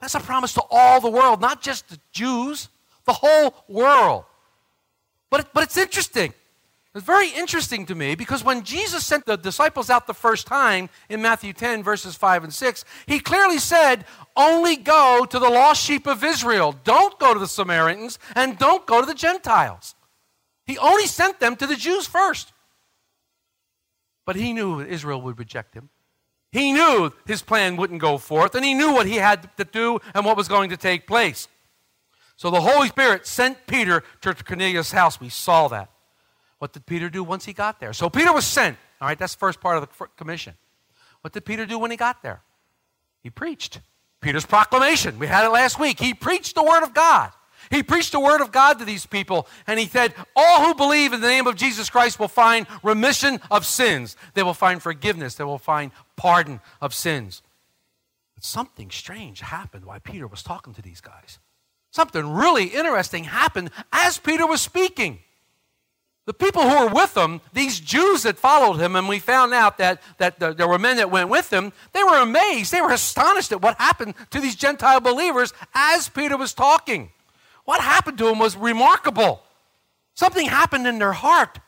That's 0.00 0.14
a 0.14 0.20
promise 0.20 0.54
to 0.54 0.62
all 0.70 1.00
the 1.00 1.10
world, 1.10 1.40
not 1.40 1.62
just 1.62 1.88
the 1.88 1.98
Jews, 2.12 2.68
the 3.04 3.12
whole 3.12 3.54
world. 3.68 4.24
But, 5.30 5.52
but 5.54 5.62
it's 5.62 5.76
interesting. 5.76 6.34
It's 6.94 7.06
very 7.06 7.30
interesting 7.30 7.86
to 7.86 7.94
me 7.94 8.14
because 8.14 8.44
when 8.44 8.64
Jesus 8.64 9.04
sent 9.06 9.24
the 9.24 9.36
disciples 9.36 9.88
out 9.88 10.06
the 10.06 10.12
first 10.12 10.46
time 10.46 10.90
in 11.08 11.22
Matthew 11.22 11.54
10, 11.54 11.82
verses 11.82 12.14
5 12.16 12.44
and 12.44 12.52
6, 12.52 12.84
he 13.06 13.18
clearly 13.18 13.58
said, 13.58 14.04
Only 14.36 14.76
go 14.76 15.26
to 15.30 15.38
the 15.38 15.48
lost 15.48 15.82
sheep 15.82 16.06
of 16.06 16.22
Israel. 16.22 16.74
Don't 16.84 17.18
go 17.18 17.32
to 17.32 17.40
the 17.40 17.48
Samaritans 17.48 18.18
and 18.36 18.58
don't 18.58 18.86
go 18.86 19.00
to 19.00 19.06
the 19.06 19.14
Gentiles. 19.14 19.94
He 20.66 20.76
only 20.76 21.06
sent 21.06 21.40
them 21.40 21.56
to 21.56 21.66
the 21.66 21.76
Jews 21.76 22.06
first. 22.06 22.52
But 24.26 24.36
he 24.36 24.52
knew 24.52 24.80
Israel 24.80 25.22
would 25.22 25.38
reject 25.38 25.74
him. 25.74 25.88
He 26.52 26.72
knew 26.72 27.10
his 27.26 27.40
plan 27.40 27.76
wouldn't 27.76 28.02
go 28.02 28.18
forth, 28.18 28.54
and 28.54 28.62
he 28.62 28.74
knew 28.74 28.92
what 28.92 29.06
he 29.06 29.16
had 29.16 29.56
to 29.56 29.64
do 29.64 29.98
and 30.14 30.26
what 30.26 30.36
was 30.36 30.48
going 30.48 30.68
to 30.68 30.76
take 30.76 31.06
place. 31.06 31.48
So 32.36 32.50
the 32.50 32.60
Holy 32.60 32.88
Spirit 32.88 33.26
sent 33.26 33.66
Peter 33.66 34.02
to 34.20 34.34
Cornelius' 34.34 34.92
house. 34.92 35.18
We 35.18 35.30
saw 35.30 35.68
that. 35.68 35.91
What 36.62 36.72
did 36.72 36.86
Peter 36.86 37.10
do 37.10 37.24
once 37.24 37.44
he 37.44 37.52
got 37.52 37.80
there? 37.80 37.92
So 37.92 38.08
Peter 38.08 38.32
was 38.32 38.46
sent. 38.46 38.78
All 39.00 39.08
right, 39.08 39.18
that's 39.18 39.34
the 39.34 39.40
first 39.40 39.60
part 39.60 39.78
of 39.78 39.82
the 39.82 40.06
commission. 40.16 40.54
What 41.20 41.32
did 41.32 41.44
Peter 41.44 41.66
do 41.66 41.76
when 41.76 41.90
he 41.90 41.96
got 41.96 42.22
there? 42.22 42.40
He 43.20 43.30
preached. 43.30 43.80
Peter's 44.20 44.46
proclamation. 44.46 45.18
We 45.18 45.26
had 45.26 45.44
it 45.44 45.48
last 45.48 45.80
week. 45.80 45.98
He 45.98 46.14
preached 46.14 46.54
the 46.54 46.62
word 46.62 46.84
of 46.84 46.94
God. 46.94 47.32
He 47.72 47.82
preached 47.82 48.12
the 48.12 48.20
word 48.20 48.40
of 48.40 48.52
God 48.52 48.78
to 48.78 48.84
these 48.84 49.06
people, 49.06 49.48
and 49.66 49.80
he 49.80 49.86
said, 49.86 50.14
All 50.36 50.64
who 50.64 50.76
believe 50.76 51.12
in 51.12 51.20
the 51.20 51.26
name 51.26 51.48
of 51.48 51.56
Jesus 51.56 51.90
Christ 51.90 52.20
will 52.20 52.28
find 52.28 52.68
remission 52.84 53.40
of 53.50 53.66
sins. 53.66 54.16
They 54.34 54.44
will 54.44 54.54
find 54.54 54.80
forgiveness. 54.80 55.34
They 55.34 55.42
will 55.42 55.58
find 55.58 55.90
pardon 56.14 56.60
of 56.80 56.94
sins. 56.94 57.42
But 58.36 58.44
something 58.44 58.92
strange 58.92 59.40
happened 59.40 59.84
while 59.84 59.98
Peter 59.98 60.28
was 60.28 60.44
talking 60.44 60.74
to 60.74 60.82
these 60.82 61.00
guys. 61.00 61.40
Something 61.90 62.32
really 62.32 62.66
interesting 62.66 63.24
happened 63.24 63.72
as 63.92 64.18
Peter 64.18 64.46
was 64.46 64.60
speaking. 64.60 65.18
The 66.24 66.34
people 66.34 66.62
who 66.62 66.84
were 66.84 66.92
with 66.92 67.16
him, 67.16 67.40
these 67.52 67.80
Jews 67.80 68.22
that 68.22 68.38
followed 68.38 68.78
him, 68.78 68.94
and 68.94 69.08
we 69.08 69.18
found 69.18 69.52
out 69.52 69.78
that, 69.78 70.00
that 70.18 70.38
the, 70.38 70.52
there 70.52 70.68
were 70.68 70.78
men 70.78 70.98
that 70.98 71.10
went 71.10 71.28
with 71.28 71.52
him, 71.52 71.72
they 71.92 72.04
were 72.04 72.18
amazed. 72.18 72.70
They 72.70 72.80
were 72.80 72.92
astonished 72.92 73.50
at 73.50 73.60
what 73.60 73.76
happened 73.80 74.14
to 74.30 74.40
these 74.40 74.54
Gentile 74.54 75.00
believers 75.00 75.52
as 75.74 76.08
Peter 76.08 76.36
was 76.36 76.54
talking. 76.54 77.10
What 77.64 77.80
happened 77.80 78.18
to 78.18 78.24
them 78.26 78.38
was 78.38 78.56
remarkable. 78.56 79.42
Something 80.14 80.46
happened 80.46 80.86
in 80.86 81.00
their 81.00 81.12
heart. 81.12 81.58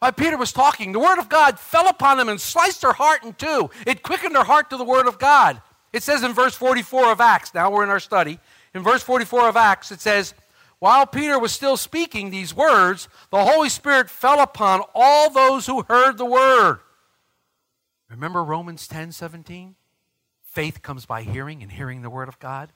While 0.00 0.12
Peter 0.12 0.36
was 0.36 0.52
talking, 0.52 0.92
the 0.92 0.98
Word 0.98 1.18
of 1.18 1.30
God 1.30 1.58
fell 1.58 1.88
upon 1.88 2.18
them 2.18 2.28
and 2.28 2.38
sliced 2.38 2.82
their 2.82 2.92
heart 2.92 3.24
in 3.24 3.32
two. 3.32 3.70
It 3.86 4.02
quickened 4.02 4.34
their 4.34 4.44
heart 4.44 4.68
to 4.70 4.76
the 4.76 4.84
Word 4.84 5.06
of 5.06 5.18
God. 5.18 5.62
It 5.94 6.02
says 6.02 6.22
in 6.22 6.34
verse 6.34 6.54
44 6.54 7.12
of 7.12 7.20
Acts, 7.22 7.54
now 7.54 7.70
we're 7.70 7.84
in 7.84 7.88
our 7.88 8.00
study. 8.00 8.38
In 8.74 8.82
verse 8.82 9.02
44 9.02 9.48
of 9.48 9.56
Acts, 9.56 9.90
it 9.90 10.02
says, 10.02 10.34
while 10.78 11.06
Peter 11.06 11.38
was 11.38 11.52
still 11.52 11.76
speaking 11.76 12.30
these 12.30 12.54
words, 12.54 13.08
the 13.30 13.44
Holy 13.44 13.68
Spirit 13.68 14.10
fell 14.10 14.40
upon 14.40 14.82
all 14.94 15.30
those 15.30 15.66
who 15.66 15.82
heard 15.82 16.18
the 16.18 16.26
word. 16.26 16.80
Remember 18.10 18.44
Romans 18.44 18.86
10 18.86 19.12
17? 19.12 19.74
Faith 20.42 20.82
comes 20.82 21.04
by 21.04 21.22
hearing, 21.22 21.62
and 21.62 21.72
hearing 21.72 22.02
the 22.02 22.10
word 22.10 22.28
of 22.28 22.38
God. 22.38 22.72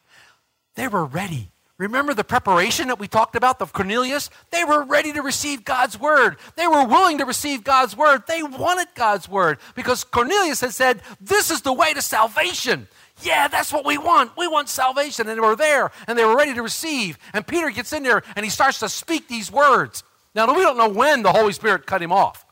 They 0.74 0.88
were 0.88 1.04
ready. 1.04 1.50
Remember 1.80 2.12
the 2.12 2.24
preparation 2.24 2.88
that 2.88 2.98
we 2.98 3.08
talked 3.08 3.36
about 3.36 3.62
of 3.62 3.72
Cornelius? 3.72 4.28
They 4.50 4.64
were 4.64 4.84
ready 4.84 5.14
to 5.14 5.22
receive 5.22 5.64
God's 5.64 5.98
word. 5.98 6.36
They 6.54 6.66
were 6.66 6.84
willing 6.84 7.16
to 7.18 7.24
receive 7.24 7.64
God's 7.64 7.96
word. 7.96 8.24
They 8.26 8.42
wanted 8.42 8.88
God's 8.94 9.30
word 9.30 9.58
because 9.74 10.04
Cornelius 10.04 10.60
had 10.60 10.74
said, 10.74 11.00
This 11.22 11.50
is 11.50 11.62
the 11.62 11.72
way 11.72 11.94
to 11.94 12.02
salvation. 12.02 12.86
Yeah, 13.22 13.48
that's 13.48 13.72
what 13.72 13.84
we 13.84 13.98
want. 13.98 14.36
We 14.36 14.46
want 14.46 14.68
salvation. 14.68 15.28
And 15.28 15.36
they 15.36 15.40
were 15.40 15.56
there 15.56 15.90
and 16.06 16.18
they 16.18 16.24
were 16.24 16.36
ready 16.36 16.54
to 16.54 16.62
receive. 16.62 17.18
And 17.32 17.46
Peter 17.46 17.70
gets 17.70 17.92
in 17.92 18.02
there 18.02 18.22
and 18.36 18.44
he 18.44 18.50
starts 18.50 18.78
to 18.80 18.88
speak 18.88 19.28
these 19.28 19.50
words. 19.50 20.04
Now, 20.34 20.52
we 20.54 20.62
don't 20.62 20.78
know 20.78 20.88
when 20.88 21.22
the 21.22 21.32
Holy 21.32 21.52
Spirit 21.52 21.86
cut 21.86 22.02
him 22.02 22.12
off. 22.12 22.46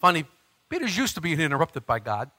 Funny, 0.00 0.24
Peter's 0.68 0.96
used 0.96 1.14
to 1.14 1.20
being 1.20 1.40
interrupted 1.40 1.86
by 1.86 1.98
God. 1.98 2.30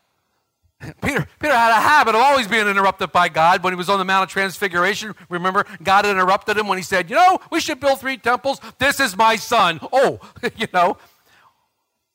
Peter, 1.01 1.27
Peter 1.39 1.53
had 1.53 1.71
a 1.71 1.81
habit 1.81 2.13
of 2.13 2.21
always 2.21 2.47
being 2.47 2.67
interrupted 2.67 3.11
by 3.11 3.29
God 3.29 3.63
when 3.63 3.73
he 3.73 3.77
was 3.77 3.89
on 3.89 3.97
the 3.97 4.05
Mount 4.05 4.23
of 4.23 4.29
Transfiguration. 4.29 5.15
Remember, 5.29 5.65
God 5.81 6.05
interrupted 6.05 6.57
him 6.57 6.67
when 6.67 6.77
he 6.77 6.83
said, 6.83 7.09
You 7.09 7.15
know, 7.15 7.39
we 7.51 7.59
should 7.59 7.79
build 7.79 7.99
three 7.99 8.17
temples. 8.17 8.59
This 8.77 8.99
is 8.99 9.17
my 9.17 9.37
son. 9.37 9.79
Oh, 9.91 10.19
you 10.55 10.67
know. 10.73 10.97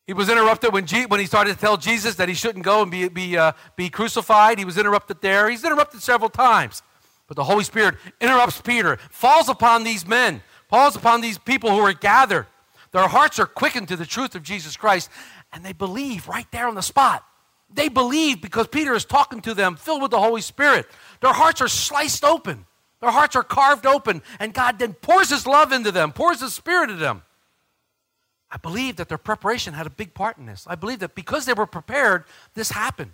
He 0.07 0.13
was 0.13 0.29
interrupted 0.29 0.73
when, 0.73 0.87
when 0.87 1.21
he 1.21 1.27
started 1.27 1.55
to 1.55 1.59
tell 1.61 1.77
Jesus 1.77 2.17
that 2.17 2.29
he 2.29 2.35
shouldn't 2.35 2.65
go 2.65 2.83
and 2.83 2.91
be, 2.91 3.09
be, 3.09 3.37
uh, 3.37 3.53
be 3.77 3.89
crucified. 3.89 4.59
He 4.59 4.65
was 4.65 4.77
interrupted 4.77 5.21
there. 5.21 5.49
He's 5.49 5.65
interrupted 5.65 6.03
several 6.03 6.31
times. 6.31 6.83
But 7.29 7.37
the 7.37 7.45
Holy 7.45 7.65
Spirit 7.65 7.95
interrupts 8.21 8.61
Peter, 8.61 8.99
falls 9.11 9.49
upon 9.49 9.85
these 9.85 10.07
men, 10.07 10.43
falls 10.69 10.97
upon 10.97 11.21
these 11.21 11.39
people 11.39 11.71
who 11.71 11.79
are 11.79 11.93
gathered. 11.93 12.47
Their 12.91 13.09
hearts 13.09 13.39
are 13.39 13.47
quickened 13.47 13.89
to 13.89 13.97
the 13.97 14.05
truth 14.05 14.35
of 14.35 14.43
Jesus 14.43 14.77
Christ, 14.77 15.09
and 15.53 15.65
they 15.65 15.73
believe 15.73 16.29
right 16.29 16.51
there 16.51 16.69
on 16.69 16.75
the 16.75 16.83
spot. 16.83 17.25
They 17.73 17.89
believe 17.89 18.43
because 18.43 18.69
Peter 18.69 18.93
is 18.95 19.05
talking 19.05 19.41
to 19.43 19.55
them, 19.55 19.77
filled 19.77 20.03
with 20.03 20.11
the 20.11 20.21
Holy 20.21 20.43
Spirit. 20.43 20.87
Their 21.21 21.33
hearts 21.33 21.63
are 21.63 21.69
sliced 21.69 22.25
open, 22.25 22.67
their 23.01 23.11
hearts 23.11 23.35
are 23.35 23.43
carved 23.43 23.87
open, 23.87 24.21
and 24.39 24.53
God 24.53 24.79
then 24.79 24.93
pours 24.93 25.31
His 25.31 25.47
love 25.47 25.73
into 25.73 25.91
them, 25.91 26.13
pours 26.13 26.41
His 26.41 26.55
Spirit 26.55 26.91
into 26.91 27.01
them. 27.01 27.23
I 28.53 28.59
believe 28.59 28.97
that 28.97 29.09
their 29.09 29.19
preparation 29.19 29.73
had 29.73 29.87
a 29.87 29.91
big 29.91 30.13
part 30.13 30.37
in 30.37 30.45
this. 30.45 30.67
I 30.69 30.75
believe 30.75 30.99
that 30.99 31.15
because 31.15 31.47
they 31.47 31.55
were 31.55 31.67
prepared, 31.67 32.25
this 32.53 32.71
happened. 32.71 33.13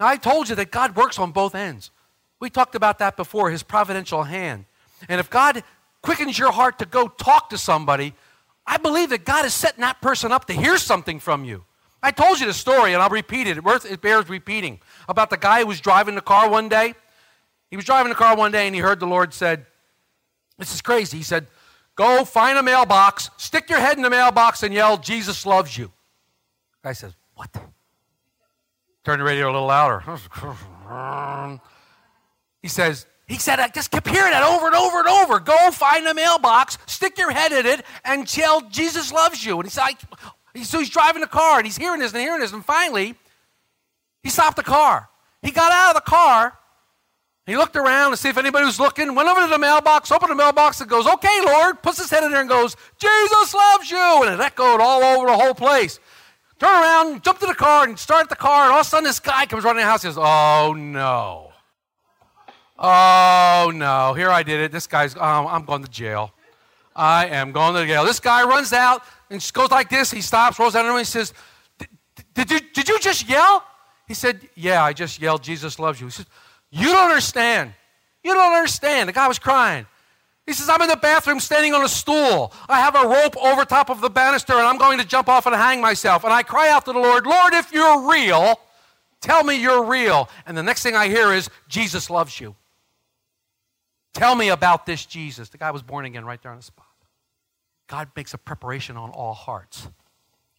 Now, 0.00 0.08
I 0.08 0.16
told 0.16 0.48
you 0.48 0.56
that 0.56 0.72
God 0.72 0.96
works 0.96 1.16
on 1.18 1.30
both 1.30 1.54
ends. 1.54 1.92
We 2.40 2.50
talked 2.50 2.74
about 2.74 2.98
that 2.98 3.16
before, 3.16 3.50
his 3.50 3.62
providential 3.62 4.24
hand. 4.24 4.64
And 5.08 5.20
if 5.20 5.30
God 5.30 5.62
quickens 6.02 6.36
your 6.36 6.50
heart 6.50 6.80
to 6.80 6.86
go 6.86 7.06
talk 7.06 7.50
to 7.50 7.58
somebody, 7.58 8.14
I 8.66 8.78
believe 8.78 9.10
that 9.10 9.24
God 9.24 9.44
is 9.44 9.54
setting 9.54 9.80
that 9.80 10.00
person 10.00 10.32
up 10.32 10.46
to 10.46 10.52
hear 10.52 10.76
something 10.76 11.20
from 11.20 11.44
you. 11.44 11.64
I 12.02 12.10
told 12.10 12.40
you 12.40 12.46
the 12.46 12.54
story, 12.54 12.94
and 12.94 13.02
I'll 13.02 13.08
repeat 13.08 13.46
it. 13.46 13.58
It 13.58 14.00
bears 14.00 14.28
repeating 14.28 14.80
about 15.08 15.30
the 15.30 15.36
guy 15.36 15.60
who 15.60 15.66
was 15.66 15.80
driving 15.80 16.16
the 16.16 16.20
car 16.20 16.50
one 16.50 16.68
day. 16.68 16.94
He 17.70 17.76
was 17.76 17.84
driving 17.84 18.10
the 18.10 18.16
car 18.16 18.36
one 18.36 18.50
day, 18.50 18.66
and 18.66 18.74
he 18.74 18.80
heard 18.80 18.98
the 18.98 19.06
Lord 19.06 19.32
said, 19.32 19.66
This 20.58 20.74
is 20.74 20.80
crazy. 20.80 21.16
He 21.16 21.22
said, 21.22 21.46
Go 21.98 22.24
find 22.24 22.56
a 22.56 22.62
mailbox, 22.62 23.28
stick 23.38 23.68
your 23.68 23.80
head 23.80 23.96
in 23.96 24.04
the 24.04 24.10
mailbox, 24.10 24.62
and 24.62 24.72
yell, 24.72 24.98
Jesus 24.98 25.44
loves 25.44 25.76
you. 25.76 25.86
The 26.82 26.90
guy 26.90 26.92
says, 26.92 27.12
What? 27.34 27.52
Turn 29.04 29.18
the 29.18 29.24
radio 29.24 29.46
a 29.46 29.52
little 29.52 29.66
louder. 29.66 30.02
He 32.60 32.66
says, 32.66 33.06
he 33.28 33.36
said, 33.36 33.60
I 33.60 33.68
just 33.68 33.92
kept 33.92 34.08
hearing 34.08 34.32
that 34.32 34.42
over 34.42 34.66
and 34.66 34.74
over 34.74 34.98
and 34.98 35.06
over. 35.06 35.38
Go 35.38 35.70
find 35.70 36.06
a 36.08 36.12
mailbox, 36.12 36.76
stick 36.86 37.16
your 37.16 37.30
head 37.30 37.52
in 37.52 37.66
it, 37.66 37.84
and 38.04 38.36
yell, 38.36 38.62
Jesus 38.62 39.12
loves 39.12 39.44
you. 39.44 39.56
And 39.56 39.64
he's 39.64 39.76
like, 39.76 40.00
so 40.64 40.80
he's 40.80 40.90
driving 40.90 41.20
the 41.20 41.28
car, 41.28 41.58
and 41.58 41.66
he's 41.66 41.76
hearing 41.76 42.00
this 42.00 42.12
and 42.12 42.20
hearing 42.20 42.40
this, 42.40 42.52
and 42.52 42.64
finally, 42.64 43.14
he 44.24 44.28
stopped 44.28 44.56
the 44.56 44.64
car. 44.64 45.08
He 45.40 45.52
got 45.52 45.70
out 45.70 45.90
of 45.90 46.04
the 46.04 46.10
car, 46.10 46.57
he 47.48 47.56
looked 47.56 47.76
around 47.76 48.10
to 48.10 48.16
see 48.16 48.28
if 48.28 48.36
anybody 48.36 48.66
was 48.66 48.78
looking, 48.78 49.14
went 49.14 49.28
over 49.28 49.40
to 49.40 49.46
the 49.46 49.58
mailbox, 49.58 50.12
opened 50.12 50.30
the 50.30 50.36
mailbox, 50.36 50.80
and 50.80 50.90
goes, 50.90 51.06
Okay, 51.06 51.40
Lord, 51.44 51.82
puts 51.82 51.98
his 51.98 52.10
head 52.10 52.22
in 52.24 52.30
there 52.30 52.40
and 52.40 52.48
goes, 52.48 52.76
Jesus 52.98 53.54
loves 53.54 53.90
you. 53.90 54.22
And 54.24 54.34
it 54.34 54.40
echoed 54.40 54.80
all 54.80 55.02
over 55.02 55.26
the 55.26 55.36
whole 55.36 55.54
place. 55.54 55.98
Turn 56.58 56.70
around, 56.70 57.22
jump 57.22 57.38
to 57.38 57.46
the 57.46 57.54
car, 57.54 57.84
and 57.84 57.98
start 57.98 58.28
the 58.28 58.36
car, 58.36 58.64
and 58.64 58.72
all 58.72 58.80
of 58.80 58.86
a 58.86 58.88
sudden 58.88 59.04
this 59.04 59.20
guy 59.20 59.46
comes 59.46 59.64
running 59.64 59.80
in 59.80 59.86
the 59.86 59.90
house 59.90 60.04
and 60.04 60.14
says, 60.14 60.22
Oh 60.22 60.74
no. 60.76 61.52
Oh 62.78 63.72
no, 63.74 64.14
here 64.14 64.30
I 64.30 64.42
did 64.42 64.60
it. 64.60 64.70
This 64.70 64.86
guy's, 64.86 65.16
oh, 65.16 65.20
I'm 65.20 65.64
going 65.64 65.82
to 65.82 65.90
jail. 65.90 66.32
I 66.94 67.26
am 67.26 67.52
going 67.52 67.74
to 67.74 67.86
jail. 67.86 68.04
This 68.04 68.20
guy 68.20 68.44
runs 68.44 68.72
out 68.72 69.02
and 69.30 69.40
just 69.40 69.54
goes 69.54 69.70
like 69.70 69.88
this. 69.88 70.10
He 70.10 70.20
stops, 70.20 70.58
rolls 70.58 70.74
down 70.74 70.86
and 70.86 70.98
he 70.98 71.04
says, 71.04 71.32
did 72.34 72.50
you, 72.50 72.60
did 72.72 72.88
you 72.88 72.98
just 73.00 73.28
yell? 73.28 73.64
He 74.06 74.14
said, 74.14 74.48
Yeah, 74.54 74.84
I 74.84 74.92
just 74.92 75.20
yelled, 75.20 75.42
Jesus 75.42 75.78
loves 75.78 76.00
you. 76.00 76.06
He 76.06 76.12
says, 76.12 76.26
you 76.70 76.86
don't 76.86 77.08
understand. 77.10 77.72
You 78.22 78.34
don't 78.34 78.52
understand. 78.52 79.08
The 79.08 79.12
guy 79.12 79.28
was 79.28 79.38
crying. 79.38 79.86
He 80.46 80.54
says, 80.54 80.68
I'm 80.68 80.80
in 80.80 80.88
the 80.88 80.96
bathroom 80.96 81.40
standing 81.40 81.74
on 81.74 81.84
a 81.84 81.88
stool. 81.88 82.52
I 82.68 82.80
have 82.80 82.96
a 82.96 83.06
rope 83.06 83.36
over 83.36 83.66
top 83.66 83.90
of 83.90 84.00
the 84.00 84.08
banister 84.08 84.54
and 84.54 84.62
I'm 84.62 84.78
going 84.78 84.98
to 84.98 85.04
jump 85.04 85.28
off 85.28 85.44
and 85.44 85.54
hang 85.54 85.80
myself. 85.80 86.24
And 86.24 86.32
I 86.32 86.42
cry 86.42 86.70
out 86.70 86.86
to 86.86 86.92
the 86.92 86.98
Lord, 86.98 87.26
Lord, 87.26 87.52
if 87.52 87.70
you're 87.70 88.10
real, 88.10 88.58
tell 89.20 89.44
me 89.44 89.60
you're 89.60 89.84
real. 89.84 90.28
And 90.46 90.56
the 90.56 90.62
next 90.62 90.82
thing 90.82 90.96
I 90.96 91.08
hear 91.08 91.34
is, 91.34 91.50
Jesus 91.68 92.08
loves 92.08 92.40
you. 92.40 92.56
Tell 94.14 94.34
me 94.34 94.48
about 94.48 94.86
this 94.86 95.04
Jesus. 95.04 95.50
The 95.50 95.58
guy 95.58 95.70
was 95.70 95.82
born 95.82 96.06
again 96.06 96.24
right 96.24 96.42
there 96.42 96.50
on 96.50 96.56
the 96.56 96.64
spot. 96.64 96.86
God 97.86 98.08
makes 98.16 98.32
a 98.32 98.38
preparation 98.38 98.96
on 98.96 99.10
all 99.10 99.34
hearts. 99.34 99.88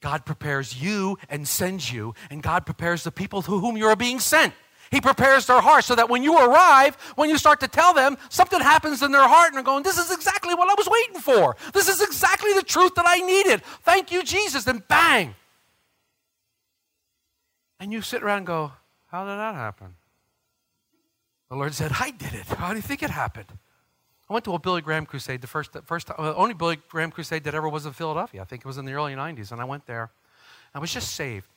God 0.01 0.25
prepares 0.25 0.81
you 0.81 1.17
and 1.29 1.47
sends 1.47 1.91
you, 1.91 2.13
and 2.29 2.41
God 2.41 2.65
prepares 2.65 3.03
the 3.03 3.11
people 3.11 3.41
to 3.41 3.59
whom 3.59 3.75
you 3.75 3.87
are 3.87 3.95
being 3.95 4.19
sent. 4.19 4.53
He 4.91 5.01
prepares 5.01 5.45
their 5.45 5.61
heart 5.61 5.83
so 5.83 5.95
that 5.95 6.09
when 6.09 6.23
you 6.23 6.37
arrive, 6.37 6.95
when 7.15 7.29
you 7.29 7.37
start 7.37 7.59
to 7.59 7.67
tell 7.67 7.93
them, 7.93 8.17
something 8.29 8.59
happens 8.59 9.03
in 9.03 9.11
their 9.11 9.27
heart 9.27 9.49
and 9.49 9.55
they're 9.55 9.63
going, 9.63 9.83
This 9.83 9.97
is 9.97 10.11
exactly 10.11 10.55
what 10.55 10.69
I 10.69 10.73
was 10.77 10.87
waiting 10.89 11.21
for. 11.21 11.55
This 11.73 11.87
is 11.87 12.01
exactly 12.01 12.53
the 12.53 12.63
truth 12.63 12.95
that 12.95 13.05
I 13.07 13.19
needed. 13.19 13.63
Thank 13.83 14.11
you, 14.11 14.23
Jesus. 14.23 14.65
And 14.67 14.87
bang. 14.87 15.35
And 17.79 17.93
you 17.93 18.01
sit 18.01 18.23
around 18.23 18.39
and 18.39 18.47
go, 18.47 18.71
How 19.07 19.25
did 19.25 19.37
that 19.37 19.55
happen? 19.55 19.95
The 21.49 21.55
Lord 21.55 21.73
said, 21.73 21.91
I 21.99 22.11
did 22.11 22.33
it. 22.33 22.45
How 22.45 22.69
do 22.69 22.75
you 22.75 22.81
think 22.81 23.03
it 23.03 23.09
happened? 23.09 23.47
I 24.29 24.33
went 24.33 24.45
to 24.45 24.53
a 24.53 24.59
Billy 24.59 24.81
Graham 24.81 25.07
crusade, 25.07 25.41
the 25.41 25.47
first, 25.47 25.71
first 25.85 26.11
uh, 26.11 26.35
only 26.35 26.53
Billy 26.53 26.77
Graham 26.89 27.09
crusade 27.09 27.43
that 27.45 27.55
ever 27.55 27.67
was 27.67 27.87
in 27.87 27.93
Philadelphia. 27.93 28.41
I 28.41 28.45
think 28.45 28.61
it 28.61 28.67
was 28.67 28.77
in 28.77 28.85
the 28.85 28.93
early 28.93 29.13
90s. 29.13 29.51
And 29.51 29.59
I 29.59 29.63
went 29.63 29.87
there. 29.87 30.11
I 30.73 30.79
was 30.79 30.93
just 30.93 31.15
saved. 31.15 31.47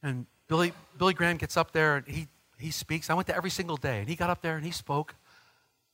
And 0.00 0.26
Billy, 0.52 0.74
Billy 0.98 1.14
Graham 1.14 1.38
gets 1.38 1.56
up 1.56 1.72
there 1.72 1.96
and 1.96 2.06
he, 2.06 2.28
he 2.58 2.70
speaks. 2.70 3.08
I 3.08 3.14
went 3.14 3.26
there 3.26 3.36
every 3.36 3.48
single 3.48 3.78
day. 3.78 4.00
And 4.00 4.08
he 4.08 4.14
got 4.14 4.28
up 4.28 4.42
there 4.42 4.54
and 4.54 4.66
he 4.66 4.70
spoke. 4.70 5.14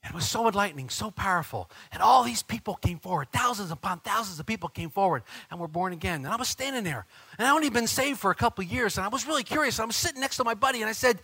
And 0.03 0.11
it 0.11 0.13
was 0.13 0.27
so 0.27 0.49
enlightening, 0.49 0.89
so 0.89 1.11
powerful. 1.11 1.71
And 1.93 2.03
all 2.03 2.23
these 2.23 2.43
people 2.43 2.75
came 2.75 2.99
forward. 2.99 3.29
Thousands 3.31 3.71
upon 3.71 4.01
thousands 4.01 4.37
of 4.37 4.45
people 4.45 4.67
came 4.67 4.89
forward 4.89 5.23
and 5.49 5.61
were 5.61 5.69
born 5.69 5.93
again. 5.93 6.25
And 6.25 6.27
I 6.27 6.35
was 6.35 6.49
standing 6.49 6.83
there. 6.83 7.05
And 7.37 7.47
I 7.47 7.51
only 7.51 7.69
been 7.69 7.87
saved 7.87 8.19
for 8.19 8.31
a 8.31 8.35
couple 8.35 8.61
years. 8.65 8.97
And 8.97 9.05
I 9.05 9.07
was 9.07 9.25
really 9.25 9.43
curious. 9.43 9.79
I 9.79 9.85
was 9.85 9.95
sitting 9.95 10.19
next 10.19 10.35
to 10.35 10.43
my 10.43 10.55
buddy 10.55 10.81
and 10.81 10.89
I 10.89 10.93
said, 10.93 11.21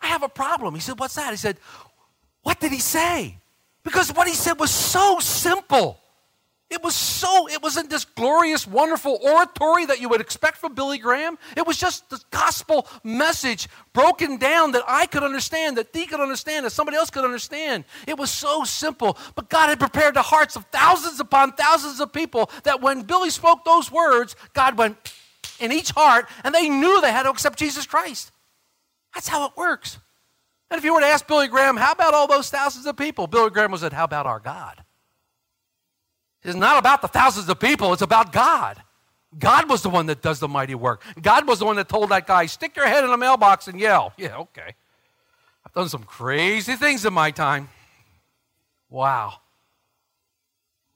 I 0.00 0.06
have 0.06 0.22
a 0.22 0.28
problem. 0.28 0.72
He 0.76 0.80
said, 0.80 1.00
What's 1.00 1.16
that? 1.16 1.32
He 1.32 1.36
said, 1.38 1.58
What 2.42 2.60
did 2.60 2.70
he 2.70 2.78
say? 2.78 3.36
Because 3.82 4.12
what 4.12 4.28
he 4.28 4.34
said 4.34 4.60
was 4.60 4.70
so 4.70 5.18
simple. 5.18 5.98
It 6.68 6.82
was 6.82 6.96
so, 6.96 7.48
it 7.48 7.62
wasn't 7.62 7.90
this 7.90 8.04
glorious, 8.04 8.66
wonderful 8.66 9.20
oratory 9.22 9.86
that 9.86 10.00
you 10.00 10.08
would 10.08 10.20
expect 10.20 10.56
from 10.56 10.74
Billy 10.74 10.98
Graham. 10.98 11.38
It 11.56 11.64
was 11.64 11.76
just 11.76 12.10
the 12.10 12.20
gospel 12.32 12.88
message 13.04 13.68
broken 13.92 14.36
down 14.36 14.72
that 14.72 14.82
I 14.88 15.06
could 15.06 15.22
understand, 15.22 15.76
that 15.76 15.90
he 15.92 16.06
could 16.06 16.18
understand, 16.18 16.66
that 16.66 16.70
somebody 16.70 16.96
else 16.96 17.08
could 17.08 17.24
understand. 17.24 17.84
It 18.08 18.18
was 18.18 18.32
so 18.32 18.64
simple. 18.64 19.16
But 19.36 19.48
God 19.48 19.68
had 19.68 19.78
prepared 19.78 20.14
the 20.14 20.22
hearts 20.22 20.56
of 20.56 20.64
thousands 20.72 21.20
upon 21.20 21.52
thousands 21.52 22.00
of 22.00 22.12
people 22.12 22.50
that 22.64 22.82
when 22.82 23.02
Billy 23.02 23.30
spoke 23.30 23.64
those 23.64 23.92
words, 23.92 24.34
God 24.52 24.76
went 24.76 24.96
in 25.60 25.70
each 25.70 25.90
heart 25.90 26.26
and 26.42 26.52
they 26.52 26.68
knew 26.68 27.00
they 27.00 27.12
had 27.12 27.22
to 27.22 27.30
accept 27.30 27.60
Jesus 27.60 27.86
Christ. 27.86 28.32
That's 29.14 29.28
how 29.28 29.46
it 29.46 29.52
works. 29.56 30.00
And 30.68 30.78
if 30.78 30.84
you 30.84 30.92
were 30.92 31.00
to 31.00 31.06
ask 31.06 31.28
Billy 31.28 31.46
Graham, 31.46 31.76
how 31.76 31.92
about 31.92 32.12
all 32.12 32.26
those 32.26 32.50
thousands 32.50 32.86
of 32.86 32.96
people? 32.96 33.28
Billy 33.28 33.50
Graham 33.50 33.70
was 33.70 33.82
said, 33.82 33.92
how 33.92 34.02
about 34.02 34.26
our 34.26 34.40
God? 34.40 34.82
It's 36.46 36.56
not 36.56 36.78
about 36.78 37.02
the 37.02 37.08
thousands 37.08 37.48
of 37.48 37.58
people, 37.58 37.92
it's 37.92 38.02
about 38.02 38.32
God. 38.32 38.80
God 39.36 39.68
was 39.68 39.82
the 39.82 39.90
one 39.90 40.06
that 40.06 40.22
does 40.22 40.38
the 40.38 40.48
mighty 40.48 40.76
work. 40.76 41.02
God 41.20 41.46
was 41.46 41.58
the 41.58 41.66
one 41.66 41.76
that 41.76 41.88
told 41.88 42.10
that 42.10 42.26
guy, 42.26 42.46
stick 42.46 42.76
your 42.76 42.86
head 42.86 43.04
in 43.04 43.10
a 43.10 43.16
mailbox 43.16 43.68
and 43.68 43.78
yell. 43.78 44.12
Yeah, 44.18 44.38
okay. 44.38 44.74
I've 45.64 45.72
done 45.72 45.88
some 45.88 46.04
crazy 46.04 46.76
things 46.76 47.04
in 47.04 47.12
my 47.12 47.32
time. 47.32 47.68
Wow. 48.88 49.34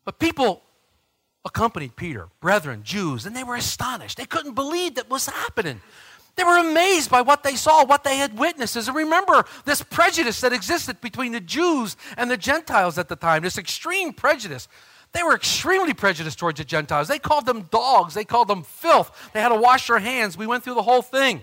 But 0.05 0.21
people 0.21 0.63
accompanied 1.45 1.97
Peter, 1.97 2.29
brethren, 2.41 2.83
Jews, 2.85 3.27
and 3.27 3.35
they 3.35 3.45
were 3.45 3.57
astonished. 3.57 4.17
They 4.17 4.27
couldn't 4.27 4.55
believe 4.55 4.95
that 4.95 5.11
was 5.11 5.27
happening. 5.27 5.81
They 6.37 6.45
were 6.45 6.59
amazed 6.59 7.11
by 7.11 7.23
what 7.23 7.43
they 7.43 7.57
saw, 7.57 7.85
what 7.85 8.05
they 8.05 8.17
had 8.17 8.39
witnessed. 8.39 8.77
And 8.77 8.95
remember 8.95 9.45
this 9.65 9.83
prejudice 9.83 10.41
that 10.43 10.53
existed 10.53 11.01
between 11.01 11.33
the 11.33 11.41
Jews 11.41 11.97
and 12.17 12.31
the 12.31 12.37
Gentiles 12.37 12.97
at 12.97 13.09
the 13.09 13.17
time, 13.17 13.43
this 13.43 13.59
extreme 13.59 14.13
prejudice. 14.13 14.69
They 15.13 15.23
were 15.23 15.35
extremely 15.35 15.93
prejudiced 15.93 16.39
towards 16.39 16.59
the 16.59 16.65
Gentiles. 16.65 17.09
They 17.09 17.19
called 17.19 17.47
them 17.47 17.63
dogs, 17.71 18.15
they 18.15 18.25
called 18.25 18.49
them 18.49 18.63
filth. 18.63 19.31
They 19.33 19.41
had 19.41 19.49
to 19.49 19.57
wash 19.57 19.89
their 19.89 19.99
hands. 19.99 20.37
We 20.37 20.47
went 20.47 20.63
through 20.63 20.75
the 20.75 20.83
whole 20.83 21.03
thing. 21.03 21.43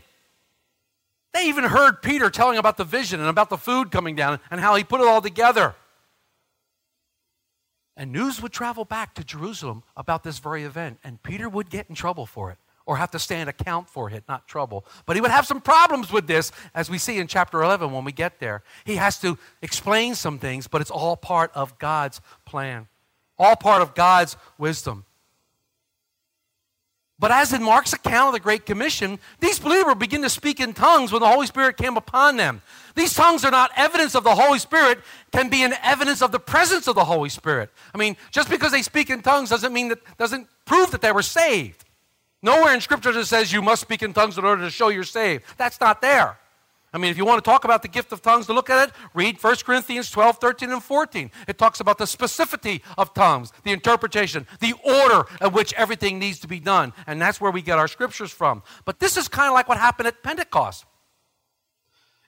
They 1.33 1.47
even 1.47 1.65
heard 1.65 2.01
Peter 2.01 2.29
telling 2.29 2.57
about 2.57 2.77
the 2.77 2.83
vision 2.83 3.19
and 3.19 3.29
about 3.29 3.49
the 3.49 3.57
food 3.57 3.91
coming 3.91 4.15
down 4.15 4.39
and 4.49 4.59
how 4.61 4.75
he 4.75 4.83
put 4.83 5.01
it 5.01 5.07
all 5.07 5.21
together. 5.21 5.75
And 7.97 8.11
news 8.11 8.41
would 8.41 8.53
travel 8.53 8.85
back 8.85 9.15
to 9.15 9.23
Jerusalem 9.23 9.83
about 9.95 10.23
this 10.23 10.39
very 10.39 10.63
event, 10.63 10.99
and 11.03 11.21
Peter 11.21 11.49
would 11.49 11.69
get 11.69 11.89
in 11.89 11.95
trouble 11.95 12.25
for 12.25 12.51
it 12.51 12.57
or 12.85 12.97
have 12.97 13.11
to 13.11 13.19
stand 13.19 13.49
account 13.49 13.89
for 13.89 14.09
it, 14.09 14.23
not 14.29 14.47
trouble. 14.47 14.85
But 15.05 15.17
he 15.17 15.21
would 15.21 15.31
have 15.31 15.45
some 15.45 15.59
problems 15.59 16.11
with 16.11 16.25
this, 16.25 16.51
as 16.73 16.89
we 16.89 16.97
see 16.97 17.17
in 17.17 17.27
chapter 17.27 17.61
11 17.61 17.91
when 17.91 18.05
we 18.05 18.13
get 18.13 18.39
there. 18.39 18.63
He 18.85 18.95
has 18.95 19.19
to 19.19 19.37
explain 19.61 20.15
some 20.15 20.39
things, 20.39 20.67
but 20.67 20.79
it's 20.79 20.91
all 20.91 21.17
part 21.17 21.51
of 21.53 21.77
God's 21.79 22.21
plan 22.45 22.87
all 23.37 23.55
part 23.55 23.81
of 23.81 23.95
God's 23.95 24.37
wisdom. 24.57 25.05
But 27.19 27.31
as 27.31 27.51
in 27.51 27.63
Mark's 27.63 27.93
account 27.93 28.27
of 28.27 28.33
the 28.33 28.39
Great 28.39 28.67
Commission, 28.67 29.17
these 29.39 29.57
believers 29.57 29.95
begin 29.95 30.21
to 30.21 30.29
speak 30.29 30.59
in 30.59 30.73
tongues 30.73 31.11
when 31.11 31.21
the 31.21 31.27
Holy 31.27 31.47
Spirit 31.47 31.75
came 31.75 31.97
upon 31.97 32.37
them. 32.37 32.61
These 32.93 33.15
tongues 33.15 33.43
are 33.43 33.49
not 33.49 33.71
evidence 33.75 34.13
of 34.13 34.23
the 34.23 34.35
Holy 34.35 34.59
Spirit, 34.59 34.99
can 35.31 35.49
be 35.49 35.63
an 35.63 35.73
evidence 35.83 36.21
of 36.21 36.31
the 36.31 36.39
presence 36.39 36.87
of 36.87 36.93
the 36.93 37.05
Holy 37.05 37.29
Spirit. 37.29 37.71
I 37.93 37.97
mean, 37.97 38.17
just 38.29 38.51
because 38.51 38.71
they 38.71 38.83
speak 38.83 39.09
in 39.09 39.23
tongues 39.23 39.49
doesn't 39.49 39.73
mean 39.73 39.87
that 39.89 39.99
doesn't 40.17 40.47
prove 40.65 40.91
that 40.91 41.01
they 41.01 41.11
were 41.11 41.23
saved. 41.23 41.85
Nowhere 42.43 42.75
in 42.75 42.81
Scripture 42.81 43.11
that 43.11 43.25
says 43.25 43.51
you 43.51 43.63
must 43.63 43.81
speak 43.81 44.03
in 44.03 44.13
tongues 44.13 44.37
in 44.37 44.45
order 44.45 44.61
to 44.61 44.69
show 44.69 44.89
you're 44.89 45.03
saved. 45.03 45.43
That's 45.57 45.81
not 45.81 46.01
there. 46.01 46.37
I 46.93 46.97
mean, 46.97 47.11
if 47.11 47.17
you 47.17 47.25
want 47.25 47.43
to 47.43 47.47
talk 47.47 47.65
about 47.65 47.81
the 47.81 47.89
gift 47.89 48.13
of 48.13 48.21
tongues 48.21 48.45
to 48.47 48.53
look 48.53 48.69
at 48.69 48.87
it, 48.87 48.95
read 49.13 49.41
1 49.41 49.55
Corinthians 49.57 50.09
12, 50.09 50.37
13, 50.37 50.71
and 50.71 50.81
14. 50.81 51.31
It 51.47 51.57
talks 51.57 51.79
about 51.79 51.97
the 51.97 52.05
specificity 52.05 52.81
of 52.97 53.13
tongues, 53.13 53.51
the 53.63 53.71
interpretation, 53.71 54.47
the 54.61 54.73
order 54.85 55.25
of 55.41 55.53
which 55.53 55.73
everything 55.73 56.17
needs 56.17 56.39
to 56.39 56.47
be 56.47 56.59
done. 56.59 56.93
And 57.05 57.21
that's 57.21 57.41
where 57.41 57.51
we 57.51 57.61
get 57.61 57.77
our 57.77 57.89
scriptures 57.89 58.31
from. 58.31 58.63
But 58.85 58.99
this 58.99 59.17
is 59.17 59.27
kind 59.27 59.49
of 59.49 59.53
like 59.53 59.67
what 59.67 59.77
happened 59.77 60.07
at 60.07 60.23
Pentecost. 60.23 60.85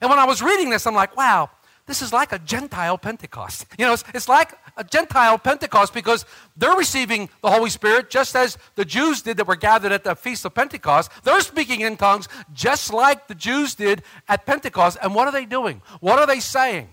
And 0.02 0.10
when 0.10 0.20
I 0.20 0.26
was 0.26 0.42
reading 0.42 0.70
this, 0.70 0.86
I'm 0.86 0.96
like, 0.96 1.16
wow, 1.16 1.50
this 1.90 2.04
is 2.04 2.14
like 2.14 2.32
a 2.32 2.38
Gentile 2.38 3.00
Pentecost. 3.00 3.66
You 3.80 3.86
know, 3.86 3.94
it's, 3.94 4.04
it's, 4.14 4.30
like 4.30 4.54
a 4.78 4.84
Gentile 4.84 5.40
Pentecost 5.40 5.92
because 5.92 6.24
they're 6.56 6.76
receiving 6.76 7.30
the 7.42 7.50
Holy 7.50 7.72
Spirit 7.72 8.12
just 8.12 8.36
as 8.36 8.60
the 8.76 8.86
Jews 8.86 9.24
did 9.24 9.38
that 9.38 9.48
were 9.48 9.56
gathered 9.56 9.92
at 9.92 10.04
the 10.04 10.16
Feast 10.16 10.46
of 10.46 10.54
Pentecost. 10.54 11.12
They're 11.24 11.42
speaking 11.42 11.82
in 11.82 11.98
tongues 11.98 12.28
just 12.54 12.94
like 12.94 13.28
the 13.28 13.34
Jews 13.34 13.74
did 13.74 14.04
at 14.28 14.46
Pentecost. 14.46 15.00
And 15.02 15.16
what 15.16 15.28
are 15.28 15.32
they 15.32 15.46
doing? 15.46 15.82
What 16.00 16.20
are 16.20 16.28
they 16.28 16.40
saying? 16.40 16.90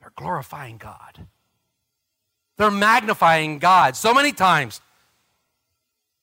They're 0.00 0.12
glorifying 0.16 0.76
God. 0.76 1.26
They're 2.56 2.72
magnifying 2.72 3.60
God 3.60 3.94
so 3.94 4.12
many 4.12 4.32
times 4.32 4.80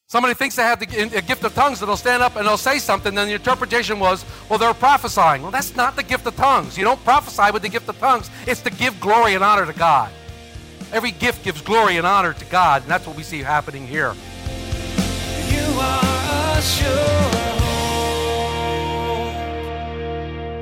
Somebody 0.09 0.35
thinks 0.35 0.55
they 0.55 0.63
have 0.63 0.79
the 0.79 0.85
gift 0.85 1.43
of 1.43 1.53
tongues, 1.53 1.81
and 1.81 1.89
they'll 1.89 1.97
stand 1.97 2.23
up 2.23 2.37
and 2.37 2.47
they'll 2.47 2.55
say 2.55 2.79
something, 2.79 3.13
then 3.13 3.27
the 3.27 3.33
interpretation 3.33 3.99
was, 3.99 4.23
well, 4.47 4.57
they're 4.57 4.73
prophesying. 4.73 5.41
Well, 5.41 5.51
that's 5.51 5.75
not 5.75 5.97
the 5.97 6.03
gift 6.03 6.25
of 6.25 6.33
tongues. 6.37 6.77
You 6.77 6.85
don't 6.85 7.03
prophesy 7.03 7.51
with 7.51 7.61
the 7.61 7.67
gift 7.67 7.89
of 7.89 7.99
tongues, 7.99 8.29
it's 8.45 8.61
to 8.61 8.69
give 8.69 8.97
glory 9.01 9.35
and 9.35 9.43
honor 9.43 9.65
to 9.65 9.73
God. 9.73 10.09
Every 10.93 11.11
gift 11.11 11.43
gives 11.43 11.59
glory 11.61 11.97
and 11.97 12.07
honor 12.07 12.31
to 12.31 12.45
God, 12.45 12.83
and 12.83 12.91
that's 12.91 13.05
what 13.05 13.17
we 13.17 13.23
see 13.23 13.39
happening 13.39 13.85
here. 13.85 14.13
You 15.49 15.77
are 15.77 16.61
sure 16.61 16.87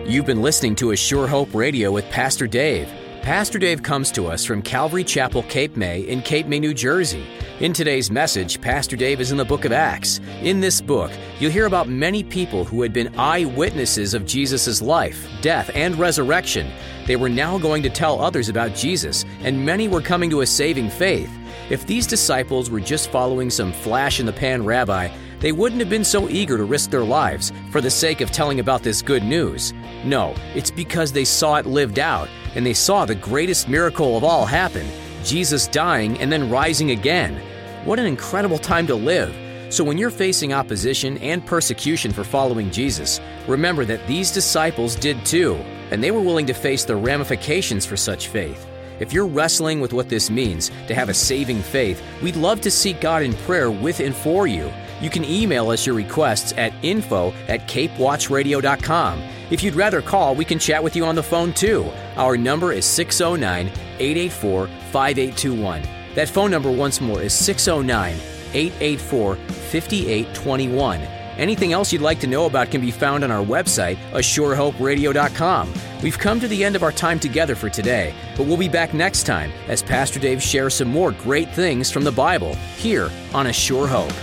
hope. 0.01 0.10
You've 0.10 0.25
been 0.25 0.41
listening 0.41 0.75
to 0.77 0.89
A 0.89 0.95
Sure 0.95 1.27
Hope 1.27 1.53
Radio 1.53 1.91
with 1.91 2.10
Pastor 2.10 2.47
Dave. 2.47 2.91
Pastor 3.21 3.60
Dave 3.60 3.84
comes 3.84 4.12
to 4.13 4.25
us 4.25 4.43
from 4.43 4.63
Calvary 4.63 5.03
Chapel, 5.03 5.43
Cape 5.43 5.77
May, 5.77 5.99
in 6.01 6.23
Cape 6.23 6.47
May, 6.47 6.60
New 6.60 6.73
Jersey. 6.73 7.27
In 7.61 7.71
today's 7.71 8.11
message, 8.11 8.59
Pastor 8.59 8.97
Dave 8.97 9.21
is 9.21 9.31
in 9.31 9.37
the 9.37 9.45
book 9.45 9.63
of 9.63 9.71
Acts. 9.71 10.19
In 10.41 10.59
this 10.59 10.81
book, 10.81 11.09
you'll 11.39 11.53
hear 11.53 11.67
about 11.67 11.87
many 11.87 12.21
people 12.21 12.65
who 12.65 12.81
had 12.81 12.91
been 12.91 13.17
eyewitnesses 13.17 14.13
of 14.13 14.25
Jesus' 14.25 14.81
life, 14.81 15.25
death, 15.41 15.71
and 15.73 15.97
resurrection. 15.97 16.69
They 17.07 17.15
were 17.15 17.29
now 17.29 17.57
going 17.57 17.81
to 17.83 17.89
tell 17.89 18.19
others 18.19 18.49
about 18.49 18.75
Jesus, 18.75 19.23
and 19.39 19.65
many 19.65 19.87
were 19.87 20.01
coming 20.01 20.29
to 20.31 20.41
a 20.41 20.45
saving 20.45 20.89
faith. 20.89 21.31
If 21.69 21.87
these 21.87 22.05
disciples 22.05 22.69
were 22.69 22.81
just 22.81 23.09
following 23.09 23.49
some 23.49 23.71
flash 23.71 24.19
in 24.19 24.25
the 24.25 24.33
pan 24.33 24.65
rabbi, 24.65 25.07
they 25.39 25.53
wouldn't 25.53 25.79
have 25.79 25.89
been 25.89 26.03
so 26.03 26.27
eager 26.27 26.57
to 26.57 26.65
risk 26.65 26.89
their 26.89 27.05
lives 27.05 27.53
for 27.71 27.79
the 27.79 27.89
sake 27.89 28.19
of 28.19 28.31
telling 28.31 28.59
about 28.59 28.83
this 28.83 29.01
good 29.01 29.23
news. 29.23 29.71
No, 30.03 30.35
it's 30.55 30.71
because 30.71 31.13
they 31.13 31.23
saw 31.23 31.55
it 31.55 31.65
lived 31.65 31.99
out, 31.99 32.27
and 32.53 32.65
they 32.65 32.73
saw 32.73 33.05
the 33.05 33.15
greatest 33.15 33.69
miracle 33.69 34.17
of 34.17 34.25
all 34.25 34.45
happen 34.45 34.85
Jesus 35.25 35.67
dying 35.67 36.17
and 36.19 36.31
then 36.31 36.49
rising 36.49 36.91
again. 36.91 37.41
What 37.83 37.99
an 37.99 38.05
incredible 38.05 38.59
time 38.59 38.88
to 38.88 38.95
live. 38.95 39.35
So, 39.73 39.83
when 39.83 39.97
you're 39.97 40.11
facing 40.11 40.53
opposition 40.53 41.17
and 41.17 41.45
persecution 41.45 42.13
for 42.13 42.23
following 42.23 42.69
Jesus, 42.71 43.19
remember 43.47 43.83
that 43.85 44.05
these 44.07 44.31
disciples 44.31 44.95
did 44.95 45.25
too, 45.25 45.55
and 45.91 46.03
they 46.03 46.11
were 46.11 46.21
willing 46.21 46.45
to 46.45 46.53
face 46.53 46.85
the 46.85 46.95
ramifications 46.95 47.85
for 47.85 47.97
such 47.97 48.27
faith. 48.27 48.65
If 48.99 49.11
you're 49.11 49.27
wrestling 49.27 49.81
with 49.81 49.91
what 49.91 50.07
this 50.07 50.29
means 50.29 50.71
to 50.88 50.95
have 50.95 51.09
a 51.09 51.13
saving 51.13 51.61
faith, 51.61 52.01
we'd 52.21 52.35
love 52.35 52.61
to 52.61 52.71
seek 52.71 53.01
God 53.01 53.23
in 53.23 53.33
prayer 53.33 53.69
with 53.69 53.99
and 53.99 54.15
for 54.15 54.47
you. 54.47 54.71
You 55.01 55.09
can 55.09 55.25
email 55.25 55.69
us 55.71 55.85
your 55.85 55.95
requests 55.95 56.53
at 56.57 56.73
info 56.81 57.33
at 57.47 57.67
capewatchradio.com. 57.67 59.21
If 59.51 59.61
you'd 59.61 59.75
rather 59.75 60.01
call, 60.01 60.35
we 60.35 60.45
can 60.45 60.59
chat 60.59 60.83
with 60.83 60.95
you 60.95 61.05
on 61.05 61.15
the 61.15 61.23
phone 61.23 61.53
too. 61.53 61.91
Our 62.15 62.38
number 62.38 62.71
is 62.71 62.85
609 62.85 63.71
884 63.99 64.67
5821. 64.67 65.84
That 66.15 66.29
phone 66.29 66.51
number 66.51 66.71
once 66.71 67.01
more 67.01 67.21
is 67.21 67.34
609 67.34 68.15
884 68.53 69.36
5821. 69.36 71.01
Anything 71.38 71.73
else 71.73 71.91
you'd 71.91 72.01
like 72.01 72.19
to 72.21 72.27
know 72.27 72.45
about 72.45 72.71
can 72.71 72.79
be 72.79 72.91
found 72.91 73.23
on 73.23 73.31
our 73.31 73.43
website, 73.43 73.97
ASureHopeRadio.com. 74.12 75.73
We've 76.01 76.17
come 76.17 76.39
to 76.39 76.47
the 76.47 76.63
end 76.63 76.75
of 76.75 76.84
our 76.84 76.93
time 76.93 77.19
together 77.19 77.55
for 77.55 77.69
today, 77.69 78.13
but 78.38 78.45
we'll 78.47 78.58
be 78.58 78.69
back 78.69 78.93
next 78.93 79.23
time 79.23 79.51
as 79.67 79.84
Pastor 79.84 80.19
Dave 80.19 80.41
shares 80.41 80.75
some 80.75 80.88
more 80.88 81.12
great 81.12 81.49
things 81.49 81.91
from 81.91 82.03
the 82.03 82.12
Bible 82.12 82.55
here 82.77 83.10
on 83.34 83.47
A 83.47 83.53
Sure 83.53 83.88
Hope. 83.88 84.13